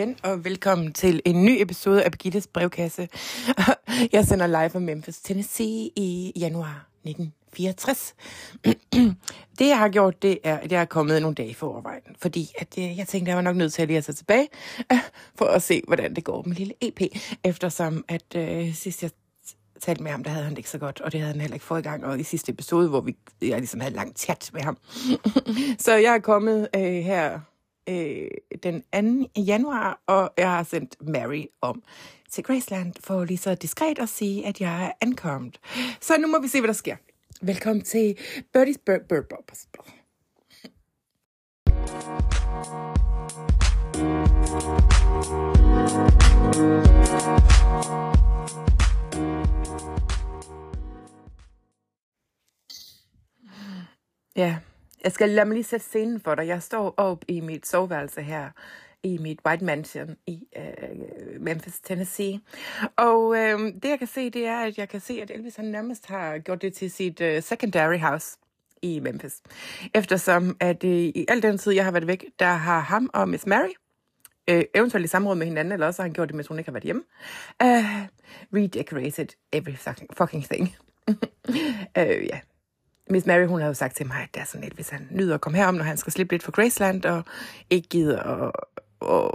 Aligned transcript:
igen, 0.00 0.16
og 0.22 0.44
velkommen 0.44 0.92
til 0.92 1.22
en 1.24 1.44
ny 1.44 1.56
episode 1.60 2.04
af 2.04 2.10
Birgittes 2.10 2.46
brevkasse. 2.46 3.08
Jeg 4.12 4.26
sender 4.26 4.46
live 4.46 4.70
fra 4.70 4.78
Memphis, 4.78 5.20
Tennessee 5.20 5.90
i 5.96 6.32
januar 6.36 6.86
1964. 7.04 8.14
Det, 9.58 9.68
jeg 9.68 9.78
har 9.78 9.88
gjort, 9.88 10.22
det 10.22 10.38
er, 10.44 10.58
at 10.58 10.72
jeg 10.72 10.80
er 10.80 10.84
kommet 10.84 11.22
nogle 11.22 11.34
dage 11.34 11.54
for 11.54 11.66
overvejen, 11.66 12.02
fordi 12.18 12.52
at, 12.58 12.78
øh, 12.78 12.98
jeg 12.98 13.08
tænkte, 13.08 13.16
at 13.16 13.28
jeg 13.28 13.36
var 13.36 13.42
nok 13.42 13.56
nødt 13.56 13.72
til 13.72 13.82
at 13.82 13.88
lige 13.88 13.98
at 13.98 14.04
tage 14.04 14.16
tilbage, 14.16 14.48
for 15.38 15.44
at 15.44 15.62
se, 15.62 15.82
hvordan 15.86 16.14
det 16.14 16.24
går 16.24 16.42
med 16.46 16.56
lille 16.56 16.74
EP, 16.80 17.00
eftersom 17.44 18.04
at 18.08 18.36
øh, 18.36 18.74
sidst 18.74 19.02
jeg 19.02 19.10
talte 19.80 20.02
med 20.02 20.10
ham, 20.10 20.24
der 20.24 20.30
havde 20.30 20.44
han 20.44 20.52
det 20.52 20.58
ikke 20.58 20.70
så 20.70 20.78
godt, 20.78 21.00
og 21.00 21.12
det 21.12 21.20
havde 21.20 21.32
han 21.32 21.40
heller 21.40 21.54
ikke 21.54 21.66
fået 21.66 21.80
i 21.80 21.82
gang, 21.82 22.04
og 22.04 22.20
i 22.20 22.22
sidste 22.22 22.52
episode, 22.52 22.88
hvor 22.88 23.00
vi, 23.00 23.16
jeg 23.42 23.58
ligesom 23.58 23.80
havde 23.80 23.94
langt 23.94 24.18
chat 24.18 24.50
med 24.52 24.62
ham. 24.62 24.78
så 25.84 25.94
jeg 25.94 26.14
er 26.14 26.18
kommet 26.18 26.68
øh, 26.76 26.82
her 26.82 27.40
øh, 27.90 28.30
den 28.62 28.82
2. 29.34 29.40
januar, 29.40 30.02
og 30.06 30.32
jeg 30.38 30.50
har 30.50 30.62
sendt 30.62 30.96
Mary 31.00 31.44
om 31.60 31.82
til 32.30 32.44
Graceland 32.44 32.94
for 33.00 33.24
lige 33.24 33.38
så 33.38 33.54
diskret 33.54 33.98
at 33.98 34.08
sige, 34.08 34.46
at 34.46 34.60
jeg 34.60 34.86
er 34.86 34.92
ankommet. 35.00 35.60
Så 36.00 36.18
nu 36.18 36.28
må 36.28 36.40
vi 36.40 36.48
se, 36.48 36.60
hvad 36.60 36.68
der 36.68 36.74
sker. 36.74 36.96
Velkommen 37.42 37.84
til 37.84 38.16
Birdie's 38.56 38.82
Bird 38.86 39.08
Bird 39.08 39.24
Bobbers. 39.28 39.68
Ja, 54.36 54.56
jeg 55.04 55.12
skal 55.12 55.28
lade 55.28 55.46
mig 55.46 55.54
lige 55.54 55.64
sætte 55.64 55.86
scenen 55.86 56.20
for 56.20 56.34
dig. 56.34 56.46
Jeg 56.46 56.62
står 56.62 56.94
op 56.96 57.24
i 57.28 57.40
mit 57.40 57.66
soveværelse 57.66 58.22
her 58.22 58.50
i 59.02 59.18
mit 59.18 59.38
White 59.46 59.64
Mansion 59.64 60.16
i 60.26 60.46
øh, 60.56 61.40
Memphis, 61.40 61.80
Tennessee. 61.80 62.40
Og 62.96 63.36
øh, 63.36 63.58
det 63.58 63.84
jeg 63.84 63.98
kan 63.98 64.08
se, 64.08 64.30
det 64.30 64.46
er, 64.46 64.60
at 64.60 64.78
jeg 64.78 64.88
kan 64.88 65.00
se, 65.00 65.20
at 65.22 65.30
Elvis 65.30 65.56
han 65.56 65.64
nærmest 65.64 66.06
har 66.06 66.38
gjort 66.38 66.62
det 66.62 66.74
til 66.74 66.90
sit 66.90 67.20
øh, 67.20 67.42
secondary 67.42 67.98
house 67.98 68.38
i 68.82 69.00
Memphis. 69.00 69.42
Eftersom 69.94 70.56
at 70.60 70.84
øh, 70.84 70.90
i 70.90 71.24
al 71.28 71.42
den 71.42 71.58
tid, 71.58 71.72
jeg 71.72 71.84
har 71.84 71.92
været 71.92 72.06
væk, 72.06 72.24
der 72.38 72.52
har 72.52 72.80
ham 72.80 73.10
og 73.12 73.28
Miss 73.28 73.46
Mary, 73.46 73.72
øh, 74.50 74.62
eventuelt 74.74 75.04
i 75.04 75.08
samråd 75.08 75.36
med 75.36 75.46
hinanden, 75.46 75.72
eller 75.72 75.86
også 75.86 76.02
har 76.02 76.08
han 76.08 76.14
gjort 76.14 76.28
det, 76.28 76.36
mens 76.36 76.48
hun 76.48 76.58
ikke 76.58 76.68
har 76.68 76.72
været 76.72 76.84
hjemme, 76.84 77.02
øh, 77.62 78.08
redecorated 78.54 79.26
every 79.52 79.76
fucking, 79.76 80.10
fucking 80.16 80.44
thing. 80.44 80.76
øh, 81.98 82.26
ja, 82.26 82.40
Miss 83.10 83.26
Mary, 83.26 83.46
hun 83.46 83.60
har 83.60 83.66
jo 83.66 83.74
sagt 83.74 83.96
til 83.96 84.06
mig, 84.06 84.16
at 84.22 84.28
det 84.34 84.40
er 84.40 84.44
sådan 84.44 84.64
lidt, 84.64 84.74
hvis 84.74 84.88
han 84.88 85.08
nyder 85.10 85.34
at 85.34 85.40
komme 85.40 85.58
herom, 85.58 85.74
når 85.74 85.84
han 85.84 85.96
skal 85.96 86.12
slippe 86.12 86.34
lidt 86.34 86.42
for 86.42 86.52
Graceland, 86.52 87.04
og 87.04 87.24
ikke 87.70 87.88
gider 87.88 88.22
at, 88.22 88.52
at 89.02 89.30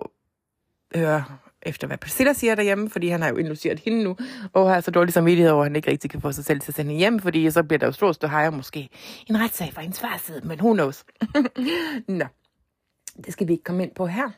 høre 0.99 1.23
efter, 1.65 1.87
hvad 1.87 1.97
Priscilla 1.97 2.33
siger 2.33 2.55
derhjemme, 2.55 2.89
fordi 2.89 3.07
han 3.07 3.21
har 3.21 3.29
jo 3.29 3.35
indluceret 3.35 3.79
hende 3.79 4.03
nu, 4.03 4.17
og 4.53 4.73
har 4.73 4.81
så 4.81 4.91
dårlig 4.91 5.13
samvittighed 5.13 5.51
over, 5.51 5.61
at 5.63 5.69
han 5.69 5.75
ikke 5.75 5.91
rigtig 5.91 6.09
kan 6.11 6.21
få 6.21 6.31
sig 6.31 6.45
selv 6.45 6.59
til 6.59 6.71
at 6.71 6.75
sende 6.75 6.93
hjem, 6.93 7.19
fordi 7.19 7.51
så 7.51 7.63
bliver 7.63 7.79
der 7.79 7.85
jo 7.85 7.91
stort 7.91 8.15
stå 8.15 8.27
hejre 8.27 8.51
måske 8.51 8.89
en 9.27 9.39
retssag 9.39 9.73
fra 9.73 9.81
hendes 9.81 9.99
fars 9.99 10.21
side, 10.21 10.41
men 10.43 10.59
who 10.59 10.73
knows. 10.73 11.05
Nå, 12.07 12.25
det 13.25 13.33
skal 13.33 13.47
vi 13.47 13.51
ikke 13.51 13.63
komme 13.63 13.83
ind 13.83 13.95
på 13.95 14.07
her. 14.07 14.29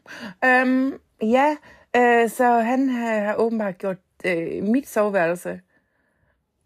Øhm, 0.46 0.94
ja, 1.22 1.56
øh, 1.96 2.30
så 2.30 2.60
han 2.60 2.90
har 2.90 3.36
åbenbart 3.36 3.78
gjort 3.78 3.98
øh, 4.26 4.64
mit 4.64 4.90
soveværelse 4.90 5.62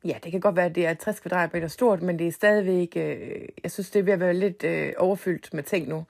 Ja, 0.06 0.18
det 0.24 0.32
kan 0.32 0.42
godt 0.42 0.56
være, 0.56 0.66
at 0.66 0.76
det 0.76 0.86
er 0.86 0.94
60 0.94 1.20
kvadratmeter 1.20 1.68
stort, 1.68 2.02
men 2.02 2.20
det 2.20 2.28
er 2.28 2.32
stadigvæk, 2.32 2.94
øh, 2.96 3.48
jeg 3.64 3.72
synes, 3.72 3.90
det 3.90 4.00
er 4.00 4.04
ved 4.04 4.14
at 4.14 4.20
være 4.20 4.34
lidt 4.34 4.64
øh, 4.64 4.94
overfyldt 4.98 5.54
med 5.54 5.64
ting 5.64 5.88
nu. 5.88 6.06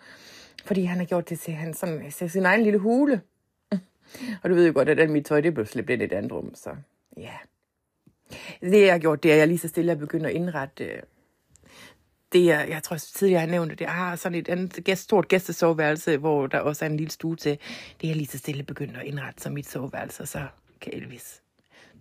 Fordi 0.65 0.83
han 0.83 0.97
har 0.97 1.05
gjort 1.05 1.29
det 1.29 1.39
til, 1.39 1.53
han 1.53 1.73
sådan, 1.73 2.05
øh, 2.05 2.11
til 2.11 2.31
sin 2.31 2.45
egen 2.45 2.63
lille 2.63 2.79
hule. 2.79 3.21
Og 4.43 4.49
du 4.49 4.55
ved 4.55 4.67
jo 4.67 4.73
godt, 4.75 4.89
at 4.89 5.09
mit 5.09 5.25
tøj, 5.25 5.41
det 5.41 5.53
blev 5.53 5.65
slæbt 5.65 5.89
ind 5.89 6.01
i 6.01 6.05
et 6.05 6.13
andet 6.13 6.31
rum, 6.31 6.55
så 6.55 6.69
ja. 7.17 7.33
Det, 8.61 8.81
jeg 8.81 8.91
har 8.91 8.99
gjort, 8.99 9.23
det 9.23 9.31
er, 9.31 9.35
at 9.35 9.39
jeg 9.39 9.47
lige 9.47 9.57
så 9.57 9.67
stille 9.67 9.91
er 9.91 9.95
begyndt 9.95 10.25
at 10.25 10.31
indrette 10.31 10.83
øh, 10.85 11.01
det, 12.33 12.45
jeg, 12.45 12.67
jeg 12.69 12.83
tror 12.83 12.97
tidligere, 12.97 13.41
jeg 13.41 13.47
har 13.47 13.51
nævnt 13.51 13.71
det, 13.71 13.81
jeg 13.81 13.93
har 13.93 14.15
sådan 14.15 14.37
et 14.37 14.49
andet 14.49 14.83
gæst, 14.83 15.03
stort 15.03 15.27
gæstesoveværelse, 15.27 16.17
hvor 16.17 16.47
der 16.47 16.59
også 16.59 16.85
er 16.85 16.89
en 16.89 16.97
lille 16.97 17.11
stue 17.11 17.35
til. 17.35 17.51
Det 18.01 18.07
er 18.07 18.07
jeg 18.07 18.15
lige 18.15 18.27
så 18.27 18.37
stille 18.37 18.63
begyndt 18.63 18.97
at 18.97 19.05
indrette 19.05 19.43
som 19.43 19.53
mit 19.53 19.69
soveværelse, 19.69 20.25
så 20.25 20.47
kan 20.81 20.93
Elvis 20.93 21.40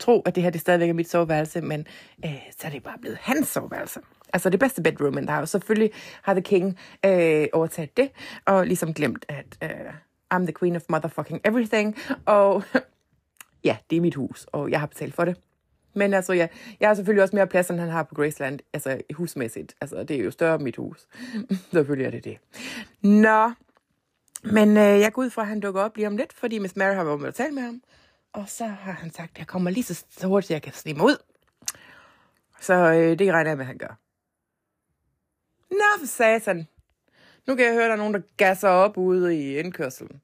tro, 0.01 0.21
at 0.21 0.35
det 0.35 0.43
her 0.43 0.51
det 0.51 0.61
stadigvæk 0.61 0.89
er 0.89 0.95
mit 0.95 1.11
soveværelse, 1.11 1.61
men 1.61 1.87
øh, 2.25 2.39
så 2.59 2.67
er 2.67 2.71
det 2.71 2.83
bare 2.83 2.99
blevet 3.01 3.19
hans 3.21 3.49
soveværelse. 3.49 4.01
Altså 4.33 4.51
det 4.51 4.61
bedste 4.61 4.83
bedroom, 4.83 5.15
men 5.15 5.27
der 5.27 5.33
har 5.33 5.41
jo 5.41 5.47
selvfølgelig 5.47 5.91
har 6.23 6.35
The 6.35 6.43
King 6.43 6.79
øh, 7.07 7.47
overtaget 7.53 7.97
det, 7.97 8.11
og 8.47 8.67
ligesom 8.67 8.95
glemt, 8.95 9.27
at 9.29 9.59
øh, 9.63 9.95
I'm 10.35 10.43
the 10.43 10.53
queen 10.59 10.77
of 10.77 10.83
motherfucking 10.89 11.41
everything, 11.45 11.97
og 12.27 12.63
ja, 13.69 13.77
det 13.91 13.97
er 13.97 14.01
mit 14.01 14.15
hus, 14.15 14.47
og 14.53 14.71
jeg 14.71 14.81
har 14.81 14.87
betalt 14.87 15.15
for 15.15 15.25
det. 15.25 15.37
Men 15.95 16.15
altså, 16.15 16.33
ja, 16.33 16.47
jeg 16.81 16.89
har 16.89 16.95
selvfølgelig 16.95 17.23
også 17.23 17.37
mere 17.37 17.47
plads, 17.47 17.71
end 17.71 17.81
han 17.81 17.89
har 17.89 18.03
på 18.03 18.15
Graceland, 18.15 18.59
altså 18.73 19.01
husmæssigt. 19.15 19.75
Altså, 19.81 20.05
det 20.05 20.17
er 20.21 20.25
jo 20.25 20.31
større 20.31 20.55
end 20.55 20.63
mit 20.63 20.77
hus. 20.77 21.07
selvfølgelig 21.73 22.07
er 22.07 22.11
det 22.11 22.25
det. 22.25 22.39
Nå, 23.03 23.53
men 24.45 24.69
øh, 24.77 25.01
jeg 25.01 25.13
går 25.13 25.23
ud 25.23 25.31
fra, 25.31 25.43
at 25.43 25.49
han 25.49 25.61
dukker 25.61 25.81
op 25.83 25.97
lige 25.97 26.07
om 26.07 26.17
lidt, 26.17 26.33
fordi 26.33 26.59
Miss 26.59 26.77
Mary 26.77 26.95
har 26.95 27.05
været 27.05 27.21
med 27.21 27.29
at 27.29 27.35
tale 27.35 27.55
med 27.55 27.63
ham. 27.63 27.83
Og 28.33 28.49
så 28.49 28.67
har 28.67 28.93
han 28.93 29.11
sagt, 29.13 29.31
at 29.33 29.39
jeg 29.39 29.47
kommer 29.47 29.71
lige 29.71 29.85
så 29.85 30.05
hurtigt, 30.25 30.51
jeg 30.51 30.63
kan 30.63 30.73
snige 30.73 30.95
mig 30.97 31.05
ud. 31.07 31.17
Så 32.61 32.75
øh, 32.75 33.19
det 33.19 33.33
regner 33.33 33.51
jeg 33.51 33.57
med, 33.57 33.65
at 33.65 33.67
han 33.67 33.79
gør. 33.79 33.99
Nå, 35.71 35.99
for 35.99 36.07
satan. 36.07 36.69
Nu 37.47 37.55
kan 37.57 37.65
jeg 37.65 37.75
høre, 37.75 37.85
at 37.85 37.89
der 37.89 37.93
er 37.95 37.99
nogen, 37.99 38.15
der 38.15 38.21
gasser 38.37 38.69
op 38.69 38.97
ude 38.97 39.37
i 39.37 39.59
indkørselen. 39.59 40.21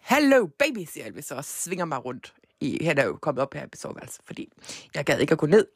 Hallo 0.00 0.46
baby, 0.46 0.84
siger 0.84 1.06
Elvis, 1.06 1.30
og 1.30 1.44
svinger 1.44 1.84
mig 1.84 2.04
rundt. 2.04 2.34
I, 2.60 2.84
han 2.84 2.98
er 2.98 3.04
jo 3.04 3.16
kommet 3.16 3.42
op 3.42 3.54
her 3.54 3.64
i 3.64 3.76
soveværelset, 3.76 4.20
fordi 4.24 4.52
jeg 4.94 5.04
gad 5.04 5.18
ikke 5.18 5.32
at 5.32 5.38
gå 5.38 5.46
ned. 5.46 5.66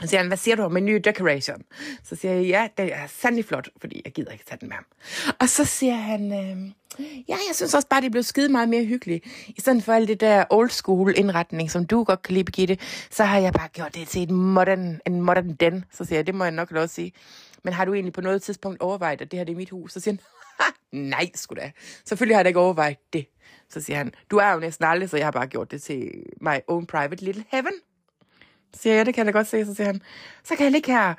Så 0.00 0.06
siger 0.06 0.20
han, 0.20 0.26
hvad 0.26 0.36
siger 0.36 0.56
du 0.56 0.62
om 0.62 0.76
en 0.76 0.84
ny 0.84 0.94
decoration? 1.04 1.62
Så 2.04 2.16
siger 2.16 2.34
jeg, 2.34 2.44
ja, 2.44 2.68
det 2.76 2.94
er 2.94 3.06
sandelig 3.06 3.44
flot, 3.44 3.68
fordi 3.80 4.02
jeg 4.04 4.12
gider 4.12 4.32
ikke 4.32 4.44
tage 4.44 4.58
den 4.60 4.68
med 4.68 4.76
ham. 4.76 4.84
Og 5.40 5.48
så 5.48 5.64
siger 5.64 5.94
han, 5.94 6.32
øh, 6.32 6.72
ja, 7.28 7.36
jeg 7.48 7.54
synes 7.54 7.74
også 7.74 7.88
bare, 7.88 8.00
det 8.00 8.10
blev 8.10 8.22
skide 8.22 8.48
meget 8.48 8.68
mere 8.68 8.84
hyggeligt. 8.84 9.24
I 9.48 9.60
stedet 9.60 9.84
for 9.84 9.92
alt 9.92 10.08
det 10.08 10.20
der 10.20 10.44
old 10.50 10.70
school 10.70 11.14
indretning, 11.16 11.70
som 11.70 11.86
du 11.86 12.04
godt 12.04 12.22
kan 12.22 12.34
lide, 12.34 12.44
Birgitte, 12.44 12.78
så 13.10 13.24
har 13.24 13.38
jeg 13.38 13.52
bare 13.52 13.68
gjort 13.68 13.94
det 13.94 14.08
til 14.08 14.22
et 14.22 14.30
modern, 14.30 15.00
en 15.06 15.20
modern 15.20 15.54
den. 15.54 15.84
Så 15.92 16.04
siger 16.04 16.18
jeg, 16.18 16.26
det 16.26 16.34
må 16.34 16.44
jeg 16.44 16.50
nok 16.50 16.70
lov 16.70 16.88
sige. 16.88 17.12
Men 17.62 17.72
har 17.72 17.84
du 17.84 17.94
egentlig 17.94 18.12
på 18.12 18.20
noget 18.20 18.42
tidspunkt 18.42 18.80
overvejet, 18.80 19.20
at 19.20 19.30
det 19.30 19.38
her 19.38 19.44
det 19.44 19.52
er 19.52 19.56
mit 19.56 19.70
hus? 19.70 19.92
Så 19.92 20.00
siger 20.00 20.16
han, 20.60 20.72
nej, 20.92 21.30
sgu 21.34 21.54
da. 21.54 21.70
Selvfølgelig 22.04 22.36
har 22.36 22.40
jeg 22.40 22.48
ikke 22.48 22.60
overvejet 22.60 22.98
det. 23.12 23.26
Så 23.68 23.80
siger 23.80 23.96
han, 23.96 24.12
du 24.30 24.36
er 24.36 24.52
jo 24.52 24.58
næsten 24.58 24.84
aldrig, 24.84 25.10
så 25.10 25.16
jeg 25.16 25.26
har 25.26 25.30
bare 25.30 25.46
gjort 25.46 25.70
det 25.70 25.82
til 25.82 26.12
my 26.40 26.56
own 26.68 26.86
private 26.86 27.24
little 27.24 27.44
heaven 27.48 27.72
siger 28.76 28.94
jeg, 28.96 29.06
det 29.06 29.14
kan 29.14 29.26
jeg 29.26 29.34
da 29.34 29.38
godt 29.38 29.46
se. 29.46 29.66
Så 29.66 29.74
siger 29.74 29.86
han, 29.86 30.02
så 30.44 30.56
kan 30.56 30.64
jeg 30.64 30.72
ligge 30.72 30.92
her 30.92 31.14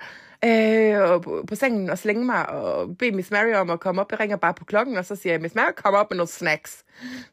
øh, 0.45 1.21
på, 1.21 1.45
på 1.47 1.55
sengen 1.55 1.89
og 1.89 1.97
slænge 1.97 2.25
mig 2.25 2.49
og 2.49 2.97
bede 2.97 3.11
Miss 3.11 3.31
Mary 3.31 3.53
om 3.53 3.69
at 3.69 3.79
komme 3.79 4.01
op. 4.01 4.11
Jeg 4.11 4.19
ringer 4.19 4.37
bare 4.37 4.53
på 4.53 4.65
klokken, 4.65 4.97
og 4.97 5.05
så 5.05 5.15
siger 5.15 5.33
jeg, 5.33 5.41
Miss 5.41 5.55
Mary, 5.55 5.71
kom 5.75 5.93
op 5.93 6.11
med 6.11 6.17
nogle 6.17 6.27
snacks. 6.27 6.83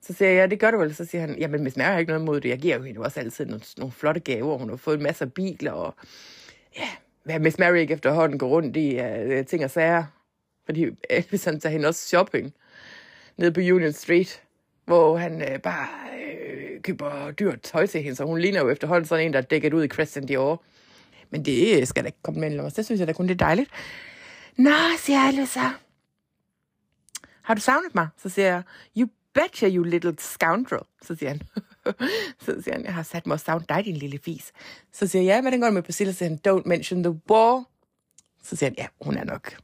Så 0.01 0.13
siger 0.13 0.29
jeg, 0.29 0.37
ja, 0.37 0.47
det 0.47 0.61
gør 0.61 0.71
du 0.71 0.79
vel. 0.79 0.95
Så 0.95 1.05
siger 1.05 1.21
han, 1.21 1.39
jamen 1.39 1.65
Miss 1.65 1.77
Mary 1.77 1.93
har 1.93 1.99
ikke 1.99 2.13
noget 2.13 2.23
imod 2.23 2.41
det. 2.41 2.49
Jeg 2.49 2.59
giver 2.59 2.77
jo 2.77 2.83
hende 2.83 3.01
også 3.01 3.21
altid 3.21 3.47
nogle, 3.47 3.63
nogle 3.77 3.93
flotte 3.93 4.21
gaver. 4.21 4.59
Hun 4.59 4.69
har 4.69 4.77
fået 4.77 4.97
en 4.97 5.03
masse 5.03 5.27
biler, 5.27 5.73
og 5.73 5.95
ja, 6.79 6.89
hvad 7.25 7.39
Miss 7.39 7.59
Mary 7.59 7.77
ikke 7.77 7.95
efterhånden 7.95 8.39
går 8.39 8.49
rundt 8.49 8.77
i 8.77 9.01
uh, 9.01 9.47
ting 9.47 9.65
og 9.65 9.71
sager. 9.71 10.05
Fordi 10.67 10.85
øh, 10.85 10.93
Elvis 11.11 11.45
han 11.45 11.61
tager 11.61 11.73
hende 11.73 11.89
også 11.89 12.09
shopping 12.09 12.55
nede 13.37 13.53
på 13.53 13.61
Union 13.61 13.93
Street, 13.93 14.43
hvor 14.85 15.17
han 15.17 15.35
uh, 15.35 15.61
bare 15.61 15.89
uh, 16.13 16.44
køber 16.85 17.31
dyrt 17.31 17.61
tøj 17.63 17.87
til 17.87 18.03
hende, 18.03 18.17
så 18.17 18.25
hun 18.25 18.39
ligner 18.39 18.61
jo 18.61 18.69
efterhånden 18.69 19.07
sådan 19.07 19.27
en, 19.27 19.33
der 19.33 19.39
er 19.39 19.43
dækket 19.43 19.75
ud 19.75 19.85
i 19.85 19.89
Christian 19.89 20.27
Dior. 20.27 20.63
Men 21.31 21.45
det 21.45 21.89
skal 21.89 22.03
da 22.03 22.07
ikke 22.07 22.23
komme 22.23 22.41
mellem 22.41 22.65
os. 22.65 22.75
Det 22.75 22.85
synes 22.85 22.99
jeg 22.99 23.09
da 23.09 23.13
kun 23.13 23.29
det 23.29 23.35
er 23.35 23.47
dejligt. 23.47 23.71
Nå, 24.57 24.71
siger 24.99 25.21
alle 25.21 25.47
så. 25.47 25.71
Har 27.43 27.55
du 27.55 27.61
savnet 27.61 27.95
mig? 27.95 28.09
Så 28.17 28.29
siger 28.29 28.49
jeg, 28.49 28.63
you 28.97 29.09
betcha, 29.35 29.69
you 29.69 29.83
little 29.83 30.15
scoundrel. 30.19 30.83
Så 31.03 31.15
siger 31.15 31.29
han, 31.29 31.41
så 32.45 32.63
siger 32.63 32.73
han, 32.73 32.85
jeg 32.85 32.95
har 32.95 33.03
sat 33.03 33.27
mig 33.27 33.35
og 33.35 33.41
savnet 33.41 33.69
dig, 33.69 33.85
din 33.85 33.97
lille 33.97 34.19
fis. 34.25 34.53
Så 34.93 35.07
siger 35.07 35.23
jeg, 35.23 35.45
ja, 35.45 35.51
den 35.51 35.61
går 35.61 35.71
med 35.71 35.83
Priscilla? 35.83 36.13
Så 36.13 36.19
siger 36.19 36.29
han, 36.29 36.41
don't 36.49 36.69
mention 36.69 37.03
the 37.03 37.21
war. 37.31 37.65
Så 38.43 38.57
siger 38.57 38.71
han, 38.71 38.75
ja, 38.79 38.87
hun 39.01 39.17
er 39.17 39.25
nok. 39.25 39.57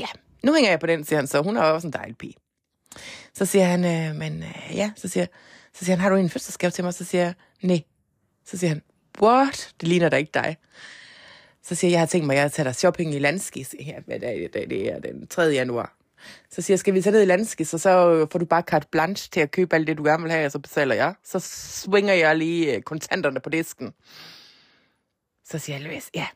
Ja, 0.00 0.06
nu 0.42 0.54
hænger 0.54 0.70
jeg 0.70 0.80
på 0.80 0.86
den, 0.86 1.04
siger 1.04 1.18
han, 1.18 1.26
så 1.26 1.42
hun 1.42 1.56
er 1.56 1.62
også 1.62 1.86
en 1.86 1.92
dejlig 1.92 2.16
pige. 2.16 2.34
Så 3.34 3.46
siger 3.46 3.64
han, 3.64 3.84
øh, 3.84 4.16
men 4.16 4.42
øh, 4.42 4.76
ja, 4.76 4.90
så 4.96 5.08
siger, 5.08 5.26
så 5.74 5.84
siger 5.84 5.96
han, 5.96 6.02
har 6.02 6.10
du 6.10 6.16
en 6.16 6.30
fødselsgave 6.30 6.70
til 6.70 6.84
mig? 6.84 6.94
Så 6.94 7.04
siger 7.04 7.22
jeg, 7.24 7.34
nej. 7.62 7.82
Så 8.44 8.58
siger 8.58 8.68
han, 8.68 8.82
what? 9.22 9.74
Det 9.80 9.88
ligner 9.88 10.08
da 10.08 10.16
ikke 10.16 10.30
dig. 10.34 10.56
Så 11.62 11.74
siger 11.74 11.88
jeg, 11.88 11.92
jeg 11.92 12.00
har 12.00 12.06
tænkt 12.06 12.26
mig, 12.26 12.36
at 12.36 12.42
jeg 12.42 12.52
tager 12.52 12.64
dig 12.64 12.74
shopping 12.74 13.14
i 13.14 13.18
Landskis. 13.18 13.74
Ja, 13.86 14.00
hvad 14.06 14.22
er 14.22 14.48
det, 14.52 14.70
det 14.70 14.92
er 14.92 15.00
den 15.00 15.26
3. 15.26 15.42
januar. 15.42 15.96
Så 16.50 16.62
siger 16.62 16.74
jeg, 16.74 16.78
skal 16.78 16.94
vi 16.94 17.02
tage 17.02 17.12
ned 17.12 17.22
i 17.22 17.24
Landskis, 17.24 17.74
og 17.74 17.80
så 17.80 18.26
får 18.32 18.38
du 18.38 18.44
bare 18.44 18.62
carte 18.62 18.86
blanche 18.90 19.28
til 19.32 19.40
at 19.40 19.50
købe 19.50 19.76
alt 19.76 19.86
det, 19.86 19.98
du 19.98 20.04
gerne 20.04 20.22
vil 20.22 20.32
have, 20.32 20.46
og 20.46 20.52
så 20.52 20.58
betaler 20.58 20.94
jeg. 20.94 21.14
Så 21.24 21.38
swinger 21.84 22.14
jeg 22.14 22.36
lige 22.36 22.76
øh, 22.76 22.82
kontanterne 22.82 23.40
på 23.40 23.50
disken. 23.50 23.92
Så 25.44 25.58
siger 25.58 25.76
Elvis, 25.76 26.10
ja, 26.14 26.26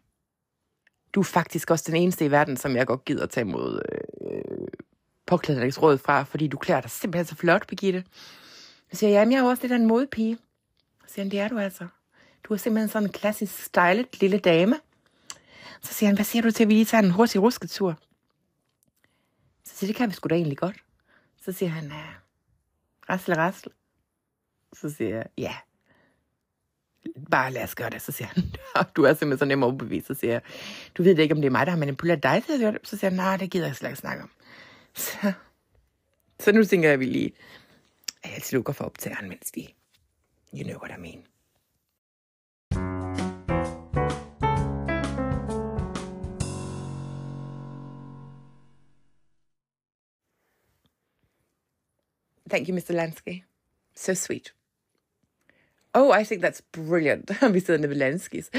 du 1.15 1.21
er 1.21 1.25
faktisk 1.25 1.71
også 1.71 1.85
den 1.87 1.97
eneste 1.97 2.25
i 2.25 2.31
verden, 2.31 2.57
som 2.57 2.77
jeg 2.77 2.87
godt 2.87 3.05
gider 3.05 3.27
tage 3.27 3.43
imod 3.49 3.83
øh, 4.21 4.69
påklædningsråd 5.27 5.99
fra, 5.99 6.23
fordi 6.23 6.49
du 6.49 6.57
klæder 6.57 6.81
dig 6.81 6.91
simpelthen 6.91 7.27
så 7.27 7.35
flot, 7.35 7.67
Birgitte. 7.67 8.05
Så 8.95 8.99
siger 8.99 9.11
jeg, 9.11 9.19
jamen 9.19 9.33
jeg 9.33 9.39
er 9.39 9.43
jo 9.43 9.49
også 9.49 9.63
lidt 9.63 9.73
af 9.73 9.77
en 9.77 9.87
modpige. 9.87 10.39
Så 11.07 11.15
siger 11.15 11.25
han, 11.25 11.31
det 11.31 11.41
er 11.41 11.49
du 11.49 11.59
altså. 11.59 11.87
Du 12.45 12.53
er 12.53 12.57
simpelthen 12.57 12.89
sådan 12.89 13.09
en 13.09 13.13
klassisk 13.13 13.63
stylet 13.63 14.21
lille 14.21 14.39
dame. 14.39 14.81
Så 15.83 15.95
siger 15.95 16.09
han, 16.09 16.17
hvad 16.17 16.25
siger 16.25 16.43
du 16.43 16.51
til, 16.51 16.65
at 16.65 16.69
vi 16.69 16.75
lige 16.75 16.85
tager 16.85 17.03
en 17.03 17.11
hurtig 17.11 17.43
rusketur? 17.43 17.99
Så 19.65 19.77
siger 19.77 19.89
det 19.89 19.97
kan 19.97 20.09
vi 20.09 20.15
sgu 20.15 20.29
da 20.29 20.35
egentlig 20.35 20.59
godt. 20.59 20.77
Så 21.41 21.53
siger 21.53 21.69
han, 21.69 21.85
ja, 21.85 22.05
rasle, 23.11 23.37
rasle. 23.37 23.73
Så 24.73 24.91
siger 24.91 25.17
jeg, 25.17 25.27
ja, 25.39 25.55
bare 27.31 27.53
lad 27.53 27.63
os 27.63 27.75
gøre 27.75 27.91
det. 27.91 28.03
Så 28.03 28.13
siger 28.13 28.29
han, 28.29 28.45
du 28.97 29.03
er 29.03 29.15
simpelthen 29.15 29.39
så 29.39 29.45
nem 29.45 29.63
at 29.63 29.67
overbevise. 29.67 30.07
Så 30.07 30.15
siger 30.15 30.33
jeg, 30.33 30.43
du 30.95 31.03
ved 31.03 31.19
ikke, 31.19 31.35
om 31.35 31.41
det 31.41 31.47
er 31.47 31.53
mig, 31.53 31.67
der 31.67 31.73
har 31.73 31.79
manipuleret 31.79 32.23
dig 32.23 32.43
til 32.47 32.53
at 32.53 32.61
gøre 32.61 32.73
det. 32.73 32.81
Så 32.85 32.97
siger 32.97 33.11
han, 33.11 33.17
nej, 33.17 33.37
det 33.37 33.51
gider 33.51 33.67
jeg 33.67 33.77
slet 33.77 33.89
ikke 33.89 34.01
snakke 34.01 34.23
om. 34.23 34.31
Så, 34.95 35.33
så 36.41 36.53
nu 36.53 36.65
tænker 36.65 36.89
jeg, 36.89 36.95
at 36.95 37.01
vi 37.01 37.05
lige, 37.05 37.33
at 38.25 38.31
jeg 38.35 38.43
slukker 38.43 38.73
for 38.73 38.85
optageren, 38.85 39.29
mens 39.29 39.51
vi, 39.55 39.75
you 40.55 40.65
know 40.65 40.79
what 40.79 40.91
I 40.91 41.01
mean. 41.01 41.25
Thank 52.51 52.69
you, 52.69 52.75
Mr. 52.75 52.93
Lansky. 52.93 53.43
So 53.97 54.15
sweet. 54.15 54.53
Oh, 55.95 56.11
I 56.13 56.25
think 56.25 56.43
that's 56.43 56.61
brilliant. 56.73 57.31
vi 57.55 57.61
sidder 57.61 57.81
nede 57.81 57.89
ved 57.89 57.97
Lanskis. 57.97 58.51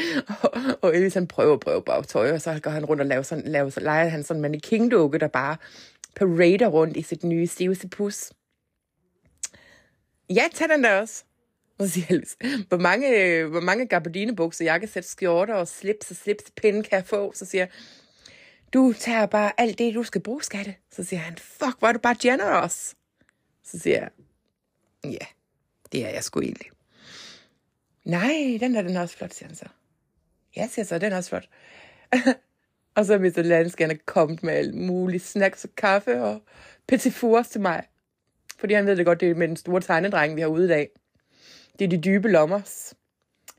Og, 0.42 0.52
og 0.82 0.96
Elvis 0.96 1.14
han 1.14 1.28
prøver, 1.28 1.58
prøver 1.58 1.80
bare 1.80 2.04
tøj, 2.04 2.32
og 2.32 2.42
så 2.42 2.60
går 2.64 2.72
han 2.72 2.86
rundt 2.86 3.02
og 3.02 3.08
laver 3.08 3.22
sådan, 3.22 3.44
laver, 3.44 3.80
leger 3.80 4.08
han 4.08 4.24
sådan 4.24 4.38
en 4.38 4.42
mannequin-dukke, 4.42 5.18
der 5.18 5.28
bare 5.28 5.58
parader 6.16 6.68
rundt 6.68 6.98
i 6.98 7.02
sit 7.02 7.24
nye 7.24 7.48
stivse 7.48 7.88
pus. 7.88 8.32
Ja, 10.30 10.44
tag 10.54 10.70
den 10.70 10.84
der 10.84 11.00
også. 11.02 11.24
Og 11.78 11.88
siger 11.88 12.06
Elvis, 12.10 12.38
hvor 12.68 12.78
mange, 12.78 13.10
øh, 13.10 13.50
hvor 13.50 13.60
mange 13.60 13.88
gabardinebukser, 13.88 14.66
jakkesæt, 14.66 15.06
skjorter 15.06 15.54
og 15.54 15.68
slips 15.68 16.12
og 16.12 16.18
slips 16.18 16.44
pinde 16.56 16.84
kan 16.84 16.96
jeg 16.96 17.06
få? 17.06 17.34
Så 17.34 17.46
siger 17.46 17.62
jeg, 17.62 17.70
du 18.74 18.94
tager 19.00 19.26
bare 19.26 19.52
alt 19.58 19.78
det, 19.78 19.96
du 19.96 20.04
skal 20.04 20.22
bruge, 20.22 20.44
skatte. 20.44 20.76
Så 20.92 21.04
siger 21.04 21.20
han, 21.20 21.38
fuck, 21.38 21.80
hvor 21.80 21.88
er 21.88 21.94
du 21.94 22.00
bare 22.00 22.16
generous. 22.22 22.96
Så 23.64 23.80
siger 23.80 24.00
jeg, 24.00 24.10
ja, 25.04 25.26
det 25.92 26.06
er 26.06 26.10
jeg 26.10 26.24
sgu 26.24 26.42
egentlig. 26.42 26.68
Nej, 28.04 28.58
den 28.60 28.76
der, 28.76 28.82
den 28.82 28.96
er 28.96 29.02
også 29.02 29.18
flot, 29.18 29.34
siger 29.34 29.48
han 29.48 29.56
så. 29.56 29.66
Ja, 30.56 30.68
siger 30.68 30.86
så, 30.86 30.98
den 30.98 31.12
er 31.12 31.18
også 31.18 31.30
flot. 31.30 31.50
og 32.96 33.06
så 33.06 33.14
er 33.14 33.20
Mr. 33.20 33.42
Landskerne 33.42 33.96
kommet 33.96 34.44
med 34.44 34.54
alt 34.54 34.76
muligt 34.76 35.24
snacks 35.24 35.64
og 35.64 35.70
kaffe 35.78 36.24
og 36.24 36.42
petit 36.88 37.14
fours 37.14 37.48
til 37.48 37.62
mig. 37.62 37.84
Fordi 38.58 38.74
han 38.74 38.86
ved 38.86 38.96
det 38.96 39.06
godt, 39.06 39.20
det 39.20 39.30
er 39.30 39.36
med 39.36 39.48
den 39.48 39.58
store 39.58 39.82
tegnedreng, 39.82 40.36
vi 40.36 40.42
har 40.42 40.48
ude 40.48 40.66
i 40.66 40.68
dag. 40.68 40.90
Det 41.80 41.86
er 41.86 41.90
de 41.90 42.02
dybe 42.02 42.30
lommers 42.30 42.94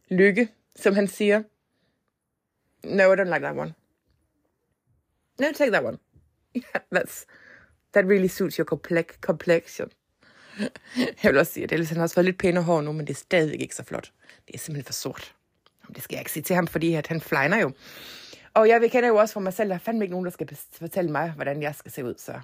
lykke, 0.09 0.49
som 0.77 0.95
han 0.95 1.09
siger. 1.09 1.43
No, 2.85 3.13
I 3.13 3.17
don't 3.17 3.35
like 3.35 3.45
that 3.45 3.57
one. 3.57 3.75
No, 5.41 5.47
take 5.55 5.71
that 5.71 5.85
one. 5.85 5.99
Yeah, 6.57 6.81
that's, 6.95 7.27
that 7.93 8.07
really 8.07 8.29
suits 8.29 8.57
your 8.57 8.65
complex, 8.65 9.07
complexion. 9.21 9.91
Jeg 11.23 11.33
vil 11.33 11.39
også 11.39 11.53
sige, 11.53 11.65
at 11.65 11.73
Elvis 11.73 11.89
han 11.89 11.97
har 11.97 12.03
også 12.03 12.15
fået 12.15 12.25
lidt 12.25 12.39
pænere 12.39 12.65
hår 12.65 12.81
nu, 12.81 12.93
men 12.93 13.07
det 13.07 13.13
er 13.13 13.19
stadig 13.19 13.61
ikke 13.61 13.75
så 13.75 13.85
flot. 13.85 14.13
Det 14.47 14.55
er 14.55 14.59
simpelthen 14.59 14.87
for 14.87 14.93
sort. 14.93 15.35
Det 15.95 16.03
skal 16.03 16.15
jeg 16.15 16.21
ikke 16.21 16.33
sige 16.33 16.43
til 16.43 16.57
ham, 16.57 16.67
fordi 16.67 16.95
at 16.95 17.07
han 17.07 17.21
flyner 17.21 17.57
jo. 17.57 17.73
Og 18.55 18.69
jeg 18.69 18.91
kender 18.91 19.09
jo 19.09 19.17
også 19.17 19.33
for 19.33 19.41
mig 19.41 19.53
selv, 19.53 19.69
der 19.69 19.75
er 19.75 19.79
fandme 19.79 20.05
ikke 20.05 20.13
nogen, 20.13 20.25
der 20.25 20.31
skal 20.31 20.57
fortælle 20.73 21.11
mig, 21.11 21.31
hvordan 21.31 21.63
jeg 21.63 21.75
skal 21.75 21.93
se 21.93 22.05
ud. 22.05 22.15
Så 22.19 22.41